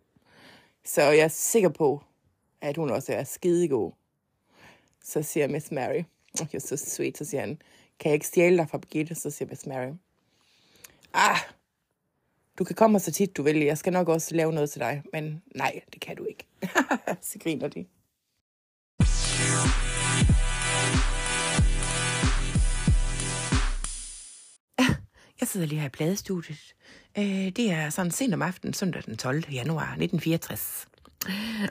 Så 0.85 1.03
jeg 1.03 1.25
er 1.25 1.29
sikker 1.29 1.69
på, 1.69 2.03
at 2.61 2.77
hun 2.77 2.91
også 2.91 3.13
er 3.13 3.25
skidegod. 3.25 3.93
Så 5.05 5.23
siger 5.23 5.49
Miss 5.49 5.71
Mary, 5.71 6.03
oh, 6.41 6.47
you're 6.47 6.59
so 6.59 6.77
sweet, 6.77 7.19
så 7.19 7.25
siger 7.25 7.41
han, 7.41 7.59
kan 7.99 8.09
jeg 8.11 8.15
ikke 8.15 8.27
stjæle 8.27 8.57
dig 8.57 8.69
fra 8.69 8.79
Birgitte? 8.79 9.15
Så 9.15 9.31
siger 9.31 9.49
Miss 9.49 9.67
Mary, 9.67 9.93
ah, 11.15 11.39
du 12.59 12.65
kan 12.65 12.77
komme 12.77 13.01
så 13.01 13.13
tit 13.13 13.37
du 13.37 13.43
vil, 13.43 13.57
jeg 13.57 13.79
skal 13.79 13.93
nok 13.93 14.09
også 14.09 14.35
lave 14.35 14.53
noget 14.53 14.71
til 14.71 14.81
dig, 14.81 15.03
men 15.13 15.43
nej, 15.55 15.81
det 15.93 16.01
kan 16.01 16.17
du 16.17 16.25
ikke. 16.25 16.47
så 17.31 17.39
griner 17.39 17.69
de. 17.69 17.87
Jeg 25.41 25.49
sidder 25.49 25.67
lige 25.67 25.81
her 25.81 25.87
i 25.87 25.91
pladestudiet. 25.91 26.75
Det 27.57 27.71
er 27.71 27.91
sådan 27.91 28.11
sent 28.11 28.35
om 28.35 28.43
aftenen, 28.43 28.75
søndag 28.75 29.03
den 29.07 29.17
12. 29.17 29.45
januar 29.53 29.83
1964. 29.83 30.87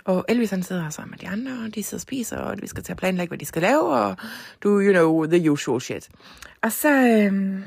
Og 0.06 0.26
Elvis 0.30 0.50
han 0.50 0.64
sidder 0.64 0.90
sammen 0.90 1.12
med 1.12 1.20
de 1.20 1.28
andre, 1.28 1.66
og 1.66 1.76
de 1.76 1.84
sidder 1.84 1.98
og 1.98 2.02
spiser, 2.02 2.38
og 2.38 2.58
vi 2.62 2.68
skal 2.68 2.84
til 2.84 2.92
at 2.92 2.98
planlægge, 2.98 3.30
hvad 3.30 3.38
de 3.38 3.46
skal 3.46 3.62
lave, 3.62 3.84
og 3.84 4.18
du, 4.64 4.82
you 4.82 4.92
know, 4.92 5.26
the 5.26 5.52
usual 5.52 5.82
shit. 5.82 6.10
Og 6.62 6.72
så, 6.72 6.90
øhm, 6.92 7.64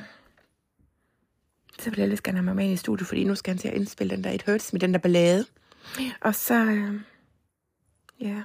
så 1.78 1.90
vil 1.90 1.98
jeg 1.98 2.08
lidt 2.08 2.22
gerne 2.22 2.38
have 2.38 2.44
mig 2.44 2.56
med 2.56 2.64
ind 2.64 2.72
i 2.74 2.76
studiet, 2.76 3.08
fordi 3.08 3.24
nu 3.24 3.34
skal 3.34 3.50
han 3.50 3.58
til 3.58 3.68
at 3.68 3.74
indspille 3.74 4.16
den 4.16 4.24
der 4.24 4.30
et 4.30 4.42
hurts 4.42 4.72
med 4.72 4.80
den 4.80 4.92
der 4.94 4.98
ballade. 4.98 5.46
Og 6.20 6.34
så, 6.34 6.54
øhm, 6.54 7.00
ja, 8.20 8.42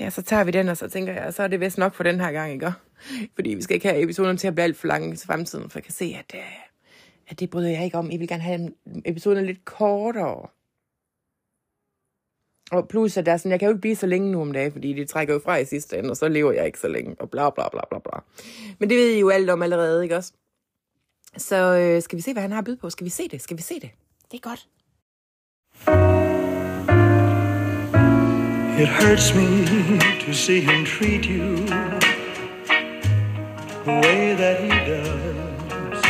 ja, 0.00 0.10
så 0.10 0.22
tager 0.22 0.44
vi 0.44 0.50
den, 0.50 0.68
og 0.68 0.76
så 0.76 0.88
tænker 0.88 1.12
jeg, 1.12 1.34
så 1.34 1.42
er 1.42 1.46
det 1.46 1.60
vist 1.60 1.78
nok 1.78 1.94
for 1.94 2.02
den 2.02 2.20
her 2.20 2.32
gang, 2.32 2.52
ikke? 2.52 2.72
Fordi 3.34 3.54
vi 3.54 3.62
skal 3.62 3.74
ikke 3.74 3.88
have 3.88 4.02
episoden 4.02 4.36
til 4.36 4.48
at 4.48 4.54
blive 4.54 4.64
alt 4.64 4.76
for 4.76 4.86
lang 4.86 5.12
i 5.12 5.16
fremtiden, 5.16 5.70
for 5.70 5.78
jeg 5.78 5.84
kan 5.84 5.92
se, 5.92 6.16
at, 6.18 6.38
øh, 6.38 6.52
at 7.28 7.40
det 7.40 7.50
bryder 7.50 7.70
jeg 7.70 7.84
ikke 7.84 7.98
om. 7.98 8.10
I 8.10 8.16
vil 8.16 8.28
gerne 8.28 8.42
have 8.42 8.72
episoden 9.04 9.46
lidt 9.46 9.64
kortere. 9.64 10.48
Og 12.72 12.88
plus, 12.88 13.16
at 13.16 13.26
der 13.26 13.32
er 13.32 13.36
sådan, 13.36 13.50
jeg 13.50 13.60
kan 13.60 13.66
jo 13.66 13.72
ikke 13.72 13.80
blive 13.80 13.96
så 13.96 14.06
længe 14.06 14.32
nu 14.32 14.40
om 14.40 14.52
dagen, 14.52 14.72
fordi 14.72 14.92
det 14.92 15.08
trækker 15.08 15.34
jo 15.34 15.40
fra 15.44 15.56
i 15.56 15.64
sidste 15.64 15.98
ende, 15.98 16.10
og 16.10 16.16
så 16.16 16.28
lever 16.28 16.52
jeg 16.52 16.66
ikke 16.66 16.80
så 16.80 16.88
længe, 16.88 17.16
og 17.18 17.30
bla 17.30 17.50
bla 17.50 17.68
bla 17.68 17.80
bla 17.90 17.98
bla. 17.98 18.20
Men 18.78 18.90
det 18.90 18.98
ved 18.98 19.10
I 19.10 19.20
jo 19.20 19.28
alt 19.28 19.50
om 19.50 19.62
allerede, 19.62 20.02
ikke 20.02 20.16
også? 20.16 20.32
Så 21.36 21.56
øh, 21.56 22.02
skal 22.02 22.16
vi 22.16 22.22
se, 22.22 22.32
hvad 22.32 22.42
han 22.42 22.50
har 22.50 22.58
at 22.58 22.64
byde 22.64 22.76
på? 22.76 22.90
Skal 22.90 23.04
vi 23.04 23.10
se 23.10 23.28
det? 23.28 23.42
Skal 23.42 23.56
vi 23.56 23.62
se 23.62 23.74
det? 23.74 23.90
Det 24.30 24.40
er 24.44 24.48
godt. 24.48 24.68
It 28.78 28.88
hurts 28.88 29.34
me 29.34 29.64
to 30.20 30.34
see 30.34 30.60
him 30.60 30.84
treat 30.84 31.26
you 31.26 31.56
the 33.86 34.00
way 34.02 34.34
that 34.34 34.60
he 34.60 34.68
does. 34.68 36.04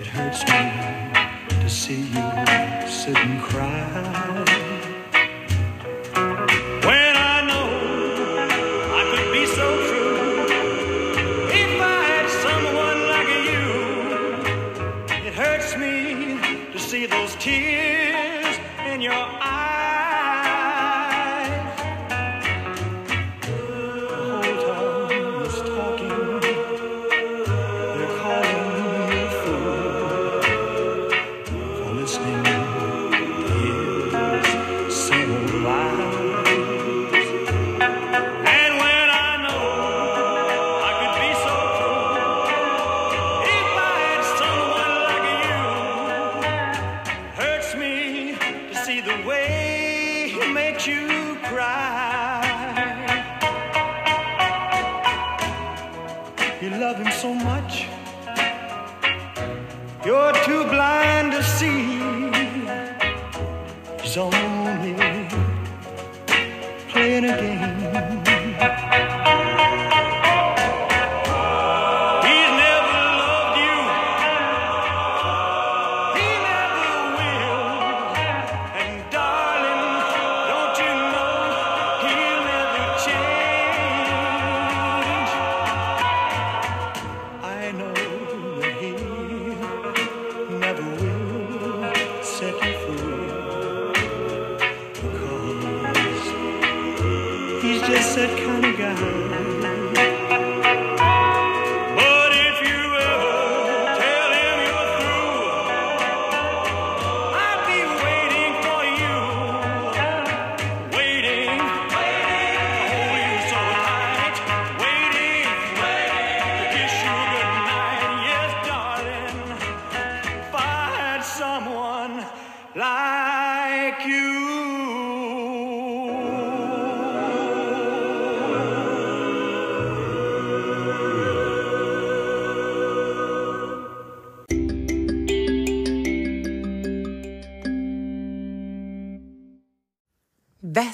It 0.00 0.06
hurts 0.06 0.42
me 0.48 1.60
to 1.60 1.68
see 1.68 2.04
you 2.06 2.88
sit 2.88 3.18
and 3.18 3.42
cry. 3.42 3.59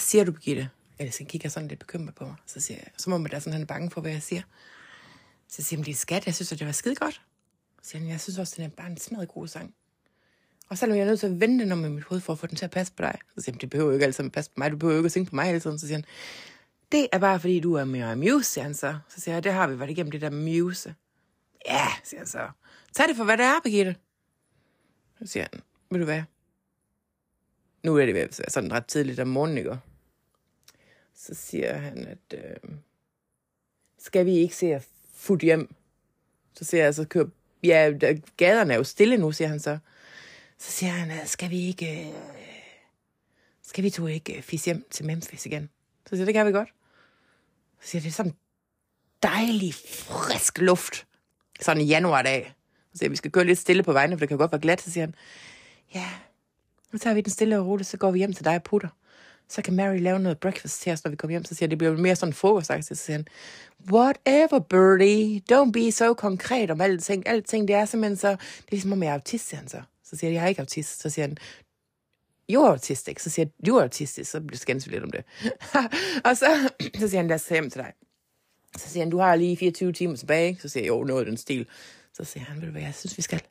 Siger 0.07 0.25
du, 0.25 0.33
Birgitte? 0.33 0.69
Eller 0.99 1.13
så 1.13 1.25
kigger 1.25 1.49
sådan 1.49 1.69
lidt 1.69 1.81
bekymret 1.81 2.15
på 2.15 2.25
mig. 2.25 2.35
Så 2.47 2.61
siger 2.61 2.79
jeg, 2.79 2.89
så 2.97 3.11
må 3.11 3.19
man 3.19 3.31
da 3.31 3.41
sådan, 3.41 3.53
han 3.53 3.63
er 3.63 3.67
bange 3.67 3.91
for, 3.91 4.01
hvad 4.01 4.13
jeg 4.13 4.23
siger. 4.23 4.43
Så 5.49 5.63
siger 5.63 5.79
han, 5.79 5.85
det 5.85 5.91
er 5.91 5.97
skat, 5.97 6.27
jeg 6.27 6.35
synes, 6.35 6.53
at 6.53 6.59
det 6.59 6.67
var 6.67 6.73
skide 6.73 6.95
godt. 6.95 7.21
Så 7.83 7.91
siger 7.91 8.01
han, 8.01 8.11
jeg 8.11 8.21
synes 8.21 8.39
også, 8.39 8.55
det 8.57 8.65
er 8.65 8.69
bare 8.69 8.91
en 8.91 8.97
smadret 8.97 9.29
god 9.29 9.49
sang. 9.49 9.75
Og 10.69 10.79
så 10.79 10.87
er 10.87 10.95
jeg 10.95 11.07
nødt 11.07 11.21
til 11.21 11.27
at 11.27 11.41
vende 11.41 11.65
den 11.65 11.73
om 11.73 11.85
i 11.85 11.89
mit 11.89 12.05
hoved, 12.05 12.21
for 12.21 12.33
at 12.33 12.39
få 12.39 12.47
den 12.47 12.57
til 12.57 12.65
at 12.65 12.71
passe 12.71 12.93
på 12.93 13.03
dig. 13.03 13.19
Så 13.35 13.45
siger 13.45 13.53
han, 13.53 13.61
det 13.61 13.71
behøver 13.71 13.91
jo 13.91 13.95
ikke 13.95 14.07
altid 14.07 14.25
at 14.25 14.33
passe 14.33 14.51
på 14.51 14.55
mig, 14.57 14.71
du 14.71 14.77
behøver 14.77 14.95
jo 14.95 15.01
ikke 15.01 15.07
at 15.07 15.13
synge 15.13 15.27
på 15.27 15.35
mig 15.35 15.47
hele 15.47 15.61
tiden. 15.61 15.79
Så 15.79 15.87
siger 15.87 15.97
han, 15.97 16.05
det 16.93 17.09
er 17.13 17.19
bare 17.19 17.41
fordi, 17.41 17.61
du 17.61 17.75
er 17.75 17.85
mere 17.85 18.17
muse, 18.17 18.51
siger 18.51 18.63
han 18.63 18.75
så. 18.75 18.99
Så 19.09 19.21
siger 19.21 19.35
jeg, 19.35 19.45
det 19.45 19.53
har 19.53 19.67
vi 19.67 19.79
været 19.79 19.91
igennem 19.91 20.11
det 20.11 20.21
der 20.21 20.31
muse. 20.31 20.95
Ja, 21.69 21.87
siger 22.05 22.21
han 22.21 22.27
så. 22.27 22.49
Tag 22.95 23.09
det 23.09 23.17
for, 23.17 23.25
hvad 23.25 23.37
det 23.37 23.45
er, 23.45 23.61
Birgitte. 23.65 23.97
Så 25.19 25.27
siger 25.27 25.47
han, 25.53 25.63
vil 25.91 26.01
du 26.01 26.05
hvad? 26.05 26.23
Nu 27.83 27.97
er 27.97 28.07
det 28.07 28.41
sådan 28.49 28.73
ret 28.73 28.87
tidligt 28.87 29.21
om 29.21 29.29
morgenen, 29.29 29.59
ikke? 29.59 29.79
Så 31.17 31.35
siger 31.35 31.73
han, 31.77 32.07
at 32.07 32.39
øh, 32.39 32.71
skal 33.99 34.27
vi 34.27 34.33
ikke 34.37 34.57
se 34.57 34.67
at 34.75 34.87
fut 35.15 35.41
hjem? 35.41 35.75
Så 36.55 36.65
siger 36.65 36.85
jeg, 36.85 36.95
så 36.95 37.05
kører, 37.05 37.27
ja, 37.63 37.93
der- 38.01 38.21
gaderne 38.37 38.73
er 38.73 38.77
jo 38.77 38.85
stille 38.85 39.17
nu, 39.17 39.33
siger 39.33 39.49
han 39.49 39.61
så. 39.61 39.79
Så 40.59 40.73
siger 40.73 40.93
han, 40.93 41.11
at 41.11 41.29
skal 41.29 41.51
vi 41.51 41.61
ikke, 41.67 42.01
øh, 42.07 42.13
skal 43.63 43.85
vi 43.85 43.91
to 43.91 44.07
ikke 44.07 44.37
øh, 44.37 44.43
fisse 44.43 44.65
hjem 44.67 44.87
til 44.91 45.05
Memphis 45.07 45.47
igen? 45.47 45.71
Så 46.07 46.11
siger 46.11 46.21
jeg, 46.21 46.27
det 46.27 46.35
kan 46.35 46.47
vi 46.47 46.53
godt. 46.53 46.69
Så 47.81 47.89
siger 47.89 48.01
jeg, 48.01 48.05
det 48.05 48.09
er 48.11 48.15
sådan 48.15 48.35
dejlig, 49.23 49.75
frisk 49.75 50.59
luft. 50.59 51.07
Sådan 51.61 51.83
en 51.83 51.89
januardag. 51.89 52.55
Så 52.93 52.99
siger 52.99 53.07
jeg, 53.07 53.11
vi 53.11 53.17
skal 53.17 53.31
køre 53.33 53.45
lidt 53.45 53.59
stille 53.59 53.83
på 53.83 53.93
vejene, 53.93 54.17
for 54.17 54.19
det 54.21 54.29
kan 54.29 54.39
godt 54.39 54.53
være 54.53 54.61
glat. 54.61 54.81
Så 54.81 54.91
siger 54.91 55.07
han, 55.07 55.15
ja, 55.95 56.09
nu 56.93 56.99
tager 56.99 57.15
vi 57.15 57.21
den 57.21 57.31
stille 57.31 57.59
og 57.59 57.67
roligt, 57.67 57.89
så 57.89 57.97
går 57.97 58.11
vi 58.11 58.19
hjem 58.19 58.33
til 58.33 58.45
dig 58.45 58.55
og 58.57 58.63
putter. 58.63 58.89
Så 59.49 59.63
kan 59.63 59.75
Mary 59.75 59.99
lave 59.99 60.19
noget 60.19 60.39
breakfast 60.39 60.83
til 60.83 60.93
os, 60.93 61.05
når 61.05 61.11
vi 61.11 61.17
kommer 61.17 61.33
hjem. 61.33 61.45
Så 61.45 61.55
siger 61.55 61.67
jeg, 61.67 61.71
det 61.71 61.79
bliver 61.79 61.97
mere 61.97 62.17
sådan 62.17 62.33
frokostagtigt. 62.33 62.87
Så 62.87 62.95
siger 62.95 63.17
han, 63.17 63.27
whatever, 63.93 64.59
birdie, 64.59 65.43
don't 65.53 65.73
be 65.73 65.93
so 65.93 66.15
konkret 66.15 66.71
om 66.71 66.81
alting. 66.81 67.29
Alting, 67.29 67.69
det 67.69 67.77
er 67.77 67.85
simpelthen 67.85 68.17
så, 68.17 68.31
det 68.31 68.39
er 68.39 68.71
ligesom 68.71 68.93
om 68.93 69.03
jeg 69.03 69.09
er 69.11 69.15
autist, 69.15 69.49
siger 69.49 69.59
han 69.59 69.69
så. 69.69 69.83
Så 70.05 70.17
siger 70.17 70.31
jeg, 70.31 70.35
jeg 70.35 70.45
er 70.45 70.49
ikke 70.49 70.61
autist. 70.61 71.03
Så 71.03 71.11
siger 71.11 71.27
han, 71.27 71.37
you're 72.53 72.71
autistic. 72.71 73.23
Så 73.23 73.31
siger 73.31 73.47
jeg, 73.47 73.67
du 73.67 73.77
er 73.77 73.83
autistisk. 73.83 74.31
Så 74.31 74.41
bliver 74.41 74.59
skændes 74.59 74.87
vi 74.87 74.93
lidt 74.93 75.05
om 75.05 75.11
det. 75.11 75.25
og 76.27 76.37
så, 76.37 76.71
så 77.01 77.09
siger 77.09 77.17
han, 77.17 77.29
lad 77.29 77.35
os 77.35 77.49
hjem 77.49 77.71
til 77.71 77.81
dig. 77.81 77.93
Så 78.77 78.89
siger 78.89 79.05
han, 79.05 79.11
du 79.11 79.19
har 79.19 79.37
lige 79.37 79.57
24 79.57 79.93
timer 79.93 80.17
tilbage. 80.17 80.59
Så 80.63 80.69
siger 80.69 80.85
jeg, 80.85 80.89
jo, 80.89 81.05
noget 81.05 81.21
af 81.21 81.27
den 81.27 81.37
stil. 81.37 81.67
Så 82.13 82.25
siger 82.25 82.45
han, 82.45 82.57
ved 82.57 82.67
du 82.67 82.73
hvad, 82.73 82.83
jeg 82.83 82.95
synes, 82.95 83.17
vi 83.17 83.23
skal. 83.23 83.43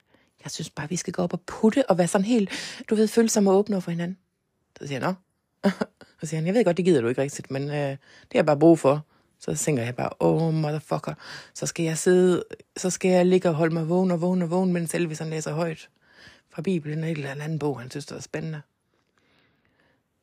Jeg 0.44 0.52
synes 0.52 0.70
bare, 0.70 0.90
vi 0.90 0.96
skal 0.96 1.14
gå 1.14 1.22
op 1.22 1.34
og 1.34 1.42
putte 1.42 1.90
og 1.90 1.98
være 1.98 2.08
sådan 2.08 2.26
helt, 2.26 2.50
du 2.90 2.96
ved, 2.96 3.08
følsomme 3.08 3.52
og 3.52 3.58
åbne 3.58 3.76
over 3.76 3.82
for 3.82 3.92
hinanden. 3.92 4.18
Så 4.80 4.88
siger 4.88 5.00
han, 5.00 5.10
nå. 5.10 5.14
så 6.20 6.26
siger 6.26 6.38
han, 6.38 6.48
jeg 6.48 6.54
ved 6.54 6.66
godt, 6.66 6.78
det 6.78 6.86
gider 6.86 7.02
du 7.02 7.08
ikke 7.08 7.22
rigtigt, 7.22 7.52
men 7.52 7.64
øh, 7.70 7.76
det 7.76 7.98
har 8.32 8.40
jeg 8.40 8.46
bare 8.46 8.60
brug 8.60 8.80
for. 8.80 9.06
Så 9.40 9.56
tænker 9.56 9.84
jeg 9.84 9.96
bare, 9.96 10.10
oh 10.20 10.54
motherfucker, 10.54 11.14
så 11.54 11.66
skal 11.66 11.86
jeg 11.86 11.98
sidde, 11.98 12.44
så 12.78 12.90
skal 12.90 13.12
jeg 13.12 13.26
ligge 13.26 13.50
og 13.50 13.56
holde 13.56 13.74
mig 13.74 13.90
vågen 13.90 14.12
og 14.12 14.22
vågen 14.22 14.42
og 14.42 14.52
vågen, 14.52 14.74
mens 14.74 14.96
Elvis 14.96 15.20
han 15.20 15.30
læser 15.30 15.54
højt 15.54 15.90
fra 16.50 16.62
Bibelen 16.62 17.04
eller 17.04 17.34
en 17.34 17.42
anden 17.42 17.60
bog, 17.60 17.80
han 17.80 17.92
synes, 17.92 18.06
det 18.06 18.18
er 18.18 18.22
spændende. 18.22 18.62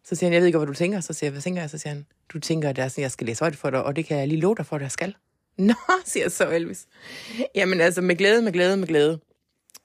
Så 0.04 0.14
siger 0.14 0.26
han, 0.26 0.32
jeg 0.32 0.40
ved 0.40 0.46
ikke, 0.46 0.58
hvad 0.58 0.66
du 0.66 0.74
tænker. 0.74 1.00
Så 1.00 1.12
siger 1.12 1.28
jeg, 1.28 1.32
hvad 1.32 1.42
tænker 1.42 1.62
jeg? 1.62 1.70
Så 1.70 1.78
siger 1.78 1.94
han, 1.94 2.06
du 2.28 2.40
tænker, 2.40 2.68
at 2.68 2.76
det 2.76 2.98
jeg 2.98 3.10
skal 3.10 3.26
læse 3.26 3.40
højt 3.40 3.56
for 3.56 3.70
dig, 3.70 3.84
og 3.84 3.96
det 3.96 4.06
kan 4.06 4.18
jeg 4.18 4.28
lige 4.28 4.40
love 4.40 4.54
dig 4.54 4.66
for, 4.66 4.76
at 4.76 4.82
jeg 4.82 4.90
skal. 4.90 5.16
Nå, 5.56 5.74
siger 6.04 6.28
så 6.28 6.50
Elvis. 6.50 6.86
Jamen 7.54 7.80
altså, 7.80 8.00
med 8.00 8.16
glæde, 8.16 8.42
med 8.42 8.52
glæde, 8.52 8.76
med 8.76 8.88
glæde. 8.88 9.20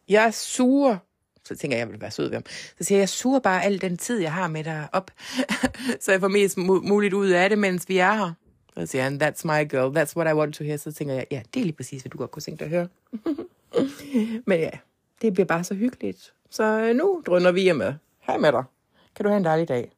Jeg 0.10 0.34
suger, 0.34 0.98
så 1.48 1.56
tænker 1.56 1.78
jeg, 1.78 1.86
jeg 1.86 1.92
vil 1.92 2.02
være 2.02 2.12
sød 2.12 2.26
ved 2.26 2.34
ham. 2.34 2.44
Så 2.78 2.84
siger 2.84 2.98
jeg, 2.98 3.02
jeg 3.02 3.10
suger 3.10 3.40
bare 3.40 3.64
al 3.64 3.82
den 3.82 3.98
tid, 3.98 4.20
jeg 4.20 4.34
har 4.34 4.48
med 4.48 4.64
dig 4.64 4.88
op, 4.92 5.12
så 6.02 6.12
jeg 6.12 6.20
får 6.20 6.28
mest 6.28 6.58
muligt 6.58 7.14
ud 7.14 7.30
af 7.30 7.50
det, 7.50 7.60
mens 7.60 7.90
vi 7.90 7.98
er 7.98 8.14
her. 8.14 8.34
Så 8.78 8.86
siger 8.86 9.04
han, 9.04 9.22
that's 9.22 9.42
my 9.44 9.70
girl, 9.70 9.98
that's 9.98 10.16
what 10.18 10.34
I 10.34 10.34
want 10.34 10.56
to 10.56 10.64
hear. 10.64 10.78
Så 10.78 10.92
tænker 10.92 11.14
jeg, 11.14 11.26
ja, 11.32 11.42
det 11.54 11.60
er 11.60 11.64
lige 11.64 11.76
præcis, 11.76 12.02
hvad 12.02 12.10
du 12.10 12.18
godt 12.18 12.32
kunne 12.32 12.42
tænke 12.42 12.60
dig 12.60 12.66
at 12.66 12.72
høre. 12.72 12.88
Men 14.48 14.60
ja, 14.60 14.72
det 15.22 15.34
bliver 15.34 15.46
bare 15.46 15.64
så 15.64 15.74
hyggeligt. 15.74 16.34
Så 16.50 16.64
øh, 16.64 16.96
nu 16.96 17.24
drønner 17.26 17.52
vi 17.52 17.62
hjemme. 17.62 18.00
Hej 18.22 18.38
med 18.38 18.52
dig. 18.52 18.64
Kan 19.16 19.24
du 19.24 19.30
have 19.30 19.38
en 19.38 19.46
dejlig 19.46 19.68
dag. 19.68 19.97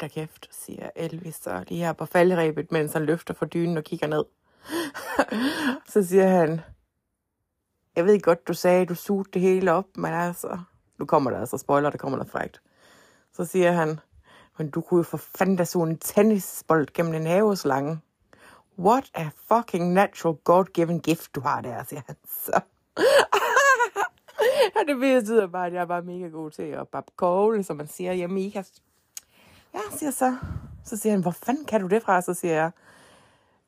Der 0.00 0.08
kæft, 0.08 0.48
siger 0.50 0.90
Elvis 0.96 1.34
så 1.34 1.64
lige 1.68 1.84
her 1.84 1.92
på 1.92 2.06
faldrebet, 2.06 2.72
mens 2.72 2.92
han 2.92 3.06
løfter 3.06 3.34
for 3.34 3.46
dynen 3.46 3.76
og 3.76 3.84
kigger 3.84 4.06
ned. 4.06 4.24
så 5.92 6.06
siger 6.06 6.28
han, 6.28 6.60
jeg 7.96 8.04
ved 8.04 8.20
godt, 8.20 8.48
du 8.48 8.54
sagde, 8.54 8.86
du 8.86 8.94
sugede 8.94 9.30
det 9.32 9.42
hele 9.42 9.72
op, 9.72 9.86
men 9.96 10.14
altså, 10.14 10.58
nu 10.98 11.04
kommer 11.04 11.30
der 11.30 11.40
altså 11.40 11.58
spoiler, 11.58 11.90
der 11.90 11.98
kommer 11.98 12.18
noget 12.18 12.30
frægt. 12.30 12.62
Så 13.32 13.44
siger 13.44 13.72
han, 13.72 14.00
men 14.58 14.70
du 14.70 14.80
kunne 14.80 14.98
jo 14.98 15.02
for 15.02 15.16
fanden 15.16 15.56
da 15.56 15.64
suge 15.64 15.90
en 15.90 15.98
tennisbold 15.98 16.88
gennem 16.94 17.14
en 17.14 17.26
haveslange. 17.26 18.00
What 18.78 19.10
a 19.14 19.28
fucking 19.48 19.92
natural 19.92 20.36
God-given 20.44 21.00
gift, 21.00 21.34
du 21.34 21.40
har 21.40 21.60
der, 21.60 21.84
siger 21.84 22.02
han 22.06 22.16
så. 22.24 22.60
og 24.76 24.82
det 24.86 24.96
betyder 24.96 25.46
bare, 25.46 25.66
at 25.66 25.72
jeg 25.72 25.80
er 25.80 25.86
bare 25.86 26.02
mega 26.02 26.28
god 26.28 26.50
til 26.50 26.62
at 26.62 26.88
babe 26.88 27.12
kogle, 27.16 27.62
som 27.62 27.76
man 27.76 27.88
siger 27.88 28.12
hjemme 28.12 28.40
i 28.40 28.46
Ikast. 28.46 28.82
Ja, 29.76 29.80
siger 29.90 30.06
jeg 30.06 30.14
så. 30.14 30.36
Så 30.84 30.96
siger 30.96 31.12
han, 31.12 31.20
hvor 31.22 31.30
fanden 31.30 31.64
kan 31.64 31.80
du 31.80 31.86
det 31.86 32.02
fra? 32.02 32.20
Så 32.20 32.34
siger 32.34 32.54
jeg, 32.54 32.70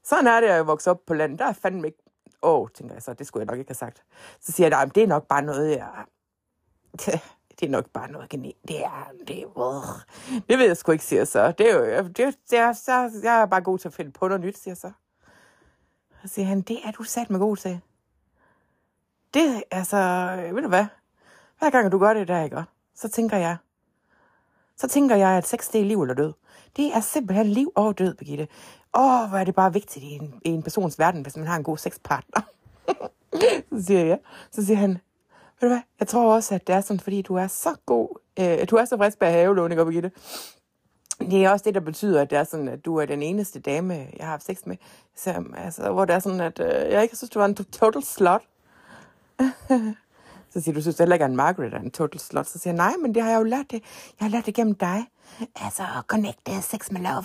sådan 0.05 0.27
er 0.27 0.41
det 0.41 0.49
at 0.49 0.67
vokse 0.67 0.91
op 0.91 1.01
på 1.07 1.15
landet. 1.15 1.39
Der 1.39 1.45
er 1.45 1.53
fandme 1.53 1.87
ikke... 1.87 1.99
Åh, 2.43 2.61
oh, 2.61 2.69
tænker 2.75 2.95
jeg 2.95 3.03
så, 3.03 3.15
det 3.15 3.27
skulle 3.27 3.41
jeg 3.41 3.47
nok 3.47 3.59
ikke 3.59 3.69
have 3.69 3.75
sagt. 3.75 4.03
Så 4.41 4.53
siger 4.53 4.67
jeg, 4.67 4.71
nej, 4.71 4.85
men 4.85 4.93
det 4.95 5.03
er 5.03 5.07
nok 5.07 5.27
bare 5.27 5.43
noget, 5.43 5.77
jeg... 5.77 6.05
Det 7.61 7.67
er 7.67 7.71
nok 7.71 7.91
bare 7.91 8.11
noget 8.11 8.29
genet. 8.29 8.53
Det 8.69 8.85
er... 8.85 9.11
Det, 9.29 9.43
er, 9.43 10.07
det 10.49 10.59
ved 10.59 10.67
jeg 10.67 10.77
sgu 10.77 10.93
ikke, 10.93 11.05
siger 11.05 11.21
jeg 11.21 11.29
så. 11.29 11.53
Det 11.53 11.71
er 11.71 11.99
jo... 11.99 12.09
Det, 12.09 12.39
det 12.51 12.59
er, 12.59 12.73
så, 12.73 13.11
jeg 13.23 13.41
er 13.41 13.47
bare 13.47 13.61
god 13.61 13.79
til 13.79 13.89
at 13.89 13.95
finde 13.95 14.11
på 14.11 14.29
noget 14.29 14.41
nyt, 14.41 14.59
siger 14.59 14.73
jeg 14.73 14.77
så. 14.77 14.93
Så 16.23 16.29
siger 16.29 16.47
han, 16.47 16.61
det 16.61 16.79
er 16.85 16.91
du 16.91 17.03
sat 17.03 17.31
med 17.31 17.39
god 17.39 17.57
til. 17.57 17.81
Det, 19.35 19.63
altså, 19.71 19.97
ved 20.53 20.63
du 20.63 20.69
hvad? 20.69 20.87
Hver 21.59 21.71
gang 21.71 21.93
du 21.93 21.99
gør 21.99 22.15
det 22.15 22.29
der, 22.29 22.43
ikke? 22.43 22.65
Så 22.95 23.09
tænker 23.09 23.37
jeg, 23.37 23.57
så 24.81 24.89
tænker 24.89 25.17
jeg, 25.17 25.29
at 25.29 25.47
sex 25.47 25.71
det 25.73 25.81
er 25.81 25.85
liv 25.85 26.03
eller 26.03 26.15
død. 26.15 26.33
Det 26.77 26.95
er 26.95 27.01
simpelthen 27.01 27.47
liv 27.47 27.73
og 27.75 27.99
død, 27.99 28.15
Birgitte. 28.15 28.49
Åh, 28.95 29.29
hvor 29.29 29.39
er 29.39 29.45
det 29.45 29.55
bare 29.55 29.73
vigtigt 29.73 30.05
i 30.05 30.09
en, 30.09 30.35
i 30.45 30.49
en 30.49 30.63
persons 30.63 30.99
verden, 30.99 31.23
hvis 31.23 31.37
man 31.37 31.47
har 31.47 31.57
en 31.57 31.63
god 31.63 31.79
sexpartner. 31.79 32.41
så 33.73 33.85
siger 33.87 34.05
jeg. 34.05 34.19
Så 34.51 34.67
siger 34.67 34.77
han, 34.77 34.91
ved 35.61 35.69
du 35.69 35.75
hvad, 35.75 35.81
jeg 36.01 36.09
tror 36.09 36.35
også, 36.35 36.55
at 36.55 36.67
det 36.67 36.75
er 36.75 36.81
sådan, 36.81 37.01
fordi 37.01 37.23
du 37.23 37.35
er 37.35 37.47
så 37.47 37.75
god, 37.87 38.09
øh, 38.39 38.69
du 38.71 38.77
er 38.77 38.85
så 38.85 38.97
frisk 38.97 39.19
bag 39.19 39.33
havelån, 39.33 39.71
ikke, 39.71 39.85
Birgitte? 39.85 40.11
Det 41.21 41.45
er 41.45 41.51
også 41.51 41.65
det, 41.65 41.75
der 41.75 41.81
betyder, 41.81 42.21
at 42.21 42.31
det 42.31 42.39
er 42.39 42.45
sådan, 42.45 42.69
at 42.69 42.85
du 42.85 42.97
er 42.97 43.07
den 43.07 43.23
eneste 43.23 43.61
dame, 43.61 43.95
jeg 43.95 44.27
har 44.27 44.31
haft 44.31 44.45
sex 44.45 44.67
med, 44.67 44.77
som, 45.17 45.55
altså, 45.57 45.93
hvor 45.93 46.05
det 46.05 46.15
er 46.15 46.19
sådan, 46.19 46.41
at 46.41 46.61
øh, 46.61 46.93
jeg 46.93 47.03
ikke 47.03 47.17
synes, 47.17 47.31
du 47.31 47.39
var 47.39 47.47
en 47.47 47.55
total 47.55 48.03
slut. 48.03 48.43
Så 50.59 50.65
siger 50.65 50.75
du, 50.75 50.81
synes 50.81 50.99
heller 50.99 51.15
ikke, 51.15 51.25
at 51.25 51.31
en 51.31 51.37
Margaret 51.37 51.75
er 51.75 51.81
en 51.81 51.91
total 51.91 52.21
slot. 52.21 52.47
Så 52.47 52.59
siger 52.59 52.75
jeg, 52.75 52.77
nej, 52.77 52.97
men 53.03 53.15
det 53.15 53.23
har 53.23 53.31
jeg 53.31 53.39
jo 53.39 53.43
lært 53.43 53.71
det. 53.71 53.83
Jeg 54.21 54.25
har 54.25 54.29
lært 54.29 54.47
det 54.47 54.55
gennem 54.55 54.75
dig. 54.75 55.07
Altså, 55.57 55.83
connect 56.07 56.39
the 56.47 56.63
sex 56.63 56.91
med 56.91 57.01
love. 57.01 57.25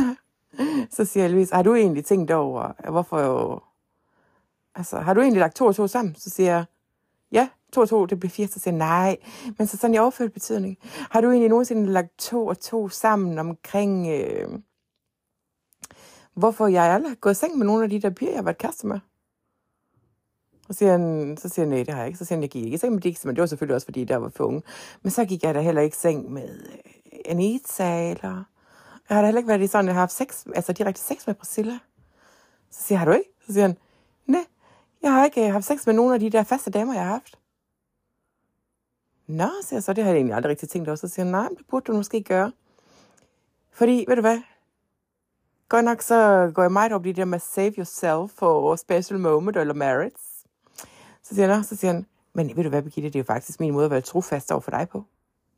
så 0.96 1.04
siger 1.04 1.28
Louise, 1.28 1.54
har 1.54 1.62
du 1.62 1.74
egentlig 1.74 2.04
tænkt 2.04 2.30
over, 2.30 2.90
hvorfor 2.90 3.20
jo... 3.20 3.60
Altså, 4.74 4.98
har 4.98 5.14
du 5.14 5.20
egentlig 5.20 5.40
lagt 5.40 5.56
to 5.56 5.66
og 5.66 5.76
to 5.76 5.86
sammen? 5.86 6.14
Så 6.14 6.30
siger 6.30 6.50
jeg, 6.50 6.64
ja, 7.32 7.48
to 7.72 7.80
og 7.80 7.88
to, 7.88 8.06
det 8.06 8.20
bliver 8.20 8.30
fire. 8.30 8.46
Så 8.46 8.60
siger 8.60 8.74
jeg, 8.74 8.78
nej, 8.78 9.16
men 9.58 9.66
så 9.66 9.76
sådan 9.76 9.94
i 9.94 9.98
overført 9.98 10.32
betydning. 10.32 10.78
Har 11.10 11.20
du 11.20 11.30
egentlig 11.30 11.48
nogensinde 11.48 11.92
lagt 11.92 12.18
to 12.18 12.46
og 12.46 12.60
to 12.60 12.88
sammen 12.88 13.38
omkring, 13.38 14.08
øh, 14.08 14.48
hvorfor 16.34 16.66
jeg 16.66 16.84
aldrig 16.84 17.10
har 17.10 17.16
gået 17.16 17.34
i 17.34 17.38
seng 17.38 17.58
med 17.58 17.66
nogle 17.66 17.84
af 17.84 17.90
de 17.90 18.00
der 18.00 18.10
piger, 18.10 18.30
jeg 18.30 18.38
har 18.38 18.44
været 18.44 18.58
kæreste 18.58 18.86
med? 18.86 19.00
Så 20.66 20.72
siger 20.72 20.90
han, 20.90 21.36
så 21.36 21.48
siger 21.48 21.66
han, 21.66 21.74
nej, 21.74 21.82
det 21.82 21.94
har 21.94 22.00
jeg 22.00 22.06
ikke. 22.06 22.18
Så 22.18 22.24
siger 22.24 22.36
han, 22.36 22.42
jeg 22.42 22.50
gik 22.50 22.64
ikke 22.64 22.74
i 22.74 22.78
seng 22.78 22.92
med 22.92 23.02
Dixie, 23.02 23.28
men 23.28 23.36
det 23.36 23.40
var 23.40 23.46
selvfølgelig 23.46 23.74
også, 23.74 23.86
fordi 23.86 24.04
der 24.04 24.16
var 24.16 24.28
for 24.28 24.44
unge. 24.44 24.62
Men 25.02 25.10
så 25.10 25.24
gik 25.24 25.42
jeg 25.42 25.54
da 25.54 25.60
heller 25.60 25.82
ikke 25.82 25.94
i 25.94 25.98
seng 26.00 26.32
med 26.32 26.48
øh, 27.12 27.18
Anita, 27.24 28.10
eller... 28.10 28.44
Jeg 29.08 29.16
har 29.16 29.22
da 29.22 29.26
heller 29.26 29.38
ikke 29.38 29.48
været 29.48 29.60
i 29.60 29.66
sådan, 29.66 29.86
jeg 29.86 29.94
har 29.94 30.00
haft 30.00 30.12
sex, 30.12 30.46
altså 30.54 30.72
direkte 30.72 31.00
sex 31.00 31.26
med 31.26 31.34
Priscilla. 31.34 31.78
Så 32.70 32.82
siger 32.82 32.96
jeg, 32.96 33.00
har 33.00 33.06
du 33.06 33.12
ikke? 33.12 33.30
Så 33.46 33.52
siger 33.52 33.66
han, 33.66 33.76
nej, 34.26 34.44
jeg 35.02 35.12
har 35.12 35.24
ikke 35.24 35.46
øh, 35.46 35.52
haft 35.52 35.64
sex 35.64 35.86
med 35.86 35.94
nogen 35.94 36.14
af 36.14 36.20
de 36.20 36.30
der 36.30 36.42
faste 36.42 36.70
damer, 36.70 36.94
jeg 36.94 37.02
har 37.02 37.10
haft. 37.10 37.38
Nå, 39.26 39.48
siger 39.62 39.76
jeg 39.76 39.82
så, 39.82 39.92
det 39.92 40.04
har 40.04 40.10
jeg 40.10 40.16
egentlig 40.16 40.36
aldrig 40.36 40.50
rigtig 40.50 40.68
tænkt 40.68 40.88
over. 40.88 40.96
Så 40.96 41.08
siger 41.08 41.24
han, 41.24 41.32
nej, 41.32 41.48
det 41.48 41.66
burde 41.70 41.92
du 41.92 41.96
måske 41.96 42.22
gøre. 42.22 42.52
Fordi, 43.72 44.04
ved 44.08 44.16
du 44.16 44.20
hvad? 44.20 44.40
Godt 45.68 45.84
nok 45.84 46.02
så 46.02 46.50
går 46.54 46.62
jeg 46.62 46.72
meget 46.72 46.92
op 46.92 47.06
i 47.06 47.08
det 47.08 47.16
der 47.16 47.24
med 47.24 47.38
save 47.38 47.72
yourself 47.78 48.30
for 48.38 48.76
special 48.76 49.20
moment 49.20 49.56
eller 49.56 49.74
merits. 49.74 50.33
Så 51.24 51.34
siger, 51.34 51.54
han, 51.54 51.64
så 51.64 51.76
siger 51.76 51.92
han, 51.92 52.06
men 52.32 52.56
ved 52.56 52.64
du 52.64 52.68
hvad, 52.68 52.82
Birgitte, 52.82 53.08
det 53.08 53.16
er 53.16 53.20
jo 53.20 53.24
faktisk 53.24 53.60
min 53.60 53.72
måde 53.72 53.84
at 53.84 53.90
være 53.90 54.00
trofast 54.00 54.52
over 54.52 54.60
for 54.60 54.70
dig 54.70 54.88
på. 54.88 55.04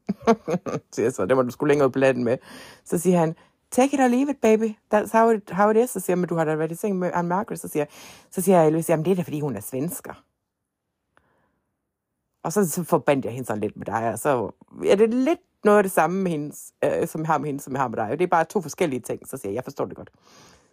så 0.66 0.80
siger 0.92 1.06
jeg 1.06 1.12
så, 1.12 1.26
det 1.26 1.36
må 1.36 1.42
du 1.42 1.50
skulle 1.50 1.68
længere 1.68 1.90
på 1.90 1.98
med. 2.20 2.38
Så 2.84 2.98
siger 2.98 3.18
han, 3.18 3.34
take 3.70 3.94
it 3.94 4.00
or 4.00 4.08
leave 4.08 4.30
it, 4.30 4.36
baby. 4.40 4.76
That's 4.94 5.18
how 5.18 5.30
it, 5.30 5.50
how 5.50 5.70
it 5.70 5.76
is. 5.76 5.90
Så 5.90 6.00
siger 6.00 6.16
han, 6.16 6.28
du 6.28 6.34
har 6.34 6.44
da 6.44 6.54
været 6.54 6.72
i 6.72 6.74
seng 6.74 6.98
med 6.98 7.10
Anne 7.14 7.28
Margaret. 7.28 7.60
Så 7.60 7.68
siger, 7.68 7.84
så 8.30 8.40
siger 8.40 8.58
jeg, 8.58 8.66
Elvis, 8.66 8.90
jamen 8.90 9.04
det 9.04 9.10
er 9.10 9.16
da 9.16 9.22
fordi 9.22 9.40
hun 9.40 9.56
er 9.56 9.60
svensker. 9.60 10.24
Og 12.44 12.52
så, 12.52 12.70
så 12.70 12.84
forbandt 12.84 13.24
jeg 13.24 13.32
hende 13.32 13.46
sådan 13.46 13.60
lidt 13.60 13.76
med 13.76 13.86
dig, 13.86 14.12
og 14.12 14.18
så 14.18 14.50
er 14.86 14.96
det 14.96 15.14
lidt 15.14 15.40
noget 15.64 15.78
af 15.78 15.84
det 15.84 15.92
samme 15.92 16.22
med 16.22 16.30
hendes, 16.30 16.72
øh, 16.84 17.08
som 17.08 17.20
jeg 17.20 17.26
har 17.26 17.38
med 17.38 17.46
hende, 17.46 17.60
som 17.60 17.72
jeg 17.72 17.80
har 17.80 17.88
med 17.88 17.96
dig. 17.96 18.10
Og 18.10 18.18
det 18.18 18.24
er 18.24 18.28
bare 18.28 18.44
to 18.44 18.60
forskellige 18.60 19.00
ting. 19.00 19.28
Så 19.28 19.36
siger 19.36 19.50
jeg, 19.50 19.54
jeg 19.54 19.64
forstår 19.64 19.84
det 19.84 19.96
godt. 19.96 20.10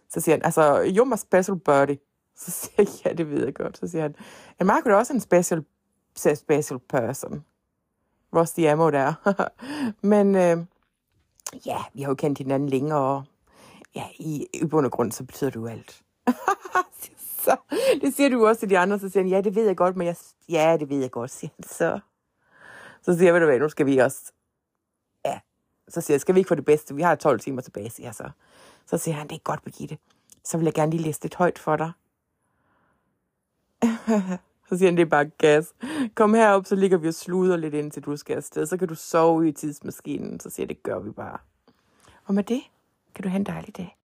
Så 0.08 0.20
siger 0.20 0.34
han, 0.34 0.44
altså, 0.44 0.82
you're 0.82 1.04
my 1.04 1.16
special 1.16 1.58
buddy. 1.58 1.96
Så 2.42 2.50
siger 2.50 2.74
jeg, 2.78 2.88
ja, 3.04 3.12
det 3.12 3.30
ved 3.30 3.44
jeg 3.44 3.54
godt. 3.54 3.78
Så 3.78 3.86
siger 3.86 4.02
han, 4.02 4.16
er 4.58 4.64
Marco 4.64 4.88
er 4.88 4.94
også 4.94 5.12
en 5.12 5.20
special, 5.20 5.64
special 6.16 6.78
person. 6.78 7.44
Rusty 8.36 8.60
Ammo 8.60 8.90
der. 8.90 9.14
Men 10.06 10.34
øh, 10.34 10.58
ja, 11.66 11.78
vi 11.94 12.02
har 12.02 12.08
jo 12.08 12.14
kendt 12.14 12.38
hinanden 12.38 12.68
længere, 12.68 12.98
og 12.98 13.24
ja, 13.94 14.04
i, 14.18 14.46
i 14.52 14.66
bund 14.66 14.86
og 14.86 14.92
grund, 14.92 15.12
så 15.12 15.24
betyder 15.24 15.50
du 15.50 15.66
alt. 15.66 16.02
så, 17.44 17.56
det 18.00 18.14
siger 18.14 18.28
du 18.28 18.46
også 18.46 18.60
til 18.60 18.70
de 18.70 18.78
andre, 18.78 18.98
så 18.98 19.08
siger 19.08 19.22
han, 19.22 19.30
ja, 19.30 19.40
det 19.40 19.54
ved 19.54 19.66
jeg 19.66 19.76
godt, 19.76 19.96
men 19.96 20.06
jeg, 20.06 20.16
ja, 20.48 20.76
det 20.80 20.88
ved 20.88 21.00
jeg 21.00 21.10
godt, 21.10 21.30
siger 21.30 21.50
han 21.56 21.64
så. 21.68 22.00
Så 23.02 23.12
siger 23.12 23.24
jeg, 23.24 23.34
ved 23.34 23.40
du 23.40 23.46
hvad, 23.46 23.58
nu 23.58 23.68
skal 23.68 23.86
vi 23.86 23.98
også, 23.98 24.32
ja, 25.24 25.40
så 25.88 26.00
siger 26.00 26.14
jeg, 26.14 26.20
skal 26.20 26.34
vi 26.34 26.40
ikke 26.40 26.48
få 26.48 26.54
det 26.54 26.64
bedste? 26.64 26.94
Vi 26.94 27.02
har 27.02 27.14
12 27.14 27.40
timer 27.40 27.62
tilbage, 27.62 27.90
siger 27.90 28.06
jeg 28.06 28.14
så. 28.14 28.30
Så 28.86 28.98
siger 28.98 29.14
han, 29.14 29.28
det 29.28 29.34
er 29.34 29.38
godt, 29.38 29.64
Birgitte. 29.64 29.98
Så 30.44 30.58
vil 30.58 30.64
jeg 30.64 30.74
gerne 30.74 30.90
lige 30.90 31.02
læse 31.02 31.22
lidt 31.22 31.34
højt 31.34 31.58
for 31.58 31.76
dig. 31.76 31.92
så 34.68 34.78
siger 34.78 34.86
han, 34.86 34.96
det 34.96 35.02
er 35.02 35.06
bare 35.06 35.24
gas. 35.24 35.74
Kom 36.14 36.34
herop, 36.34 36.66
så 36.66 36.74
ligger 36.76 36.98
vi 36.98 37.08
og 37.08 37.14
sluder 37.14 37.56
lidt 37.56 37.74
indtil 37.74 38.02
du 38.02 38.16
skal 38.16 38.36
afsted. 38.36 38.66
Så 38.66 38.76
kan 38.76 38.88
du 38.88 38.94
sove 38.94 39.48
i 39.48 39.52
tidsmaskinen. 39.52 40.40
Så 40.40 40.50
siger 40.50 40.64
jeg, 40.64 40.68
det 40.68 40.82
gør 40.82 40.98
vi 40.98 41.10
bare. 41.10 41.38
Og 42.24 42.34
med 42.34 42.44
det 42.44 42.60
kan 43.14 43.22
du 43.22 43.28
have 43.28 43.38
en 43.38 43.46
dejlig 43.46 43.76
dag. 43.76 43.96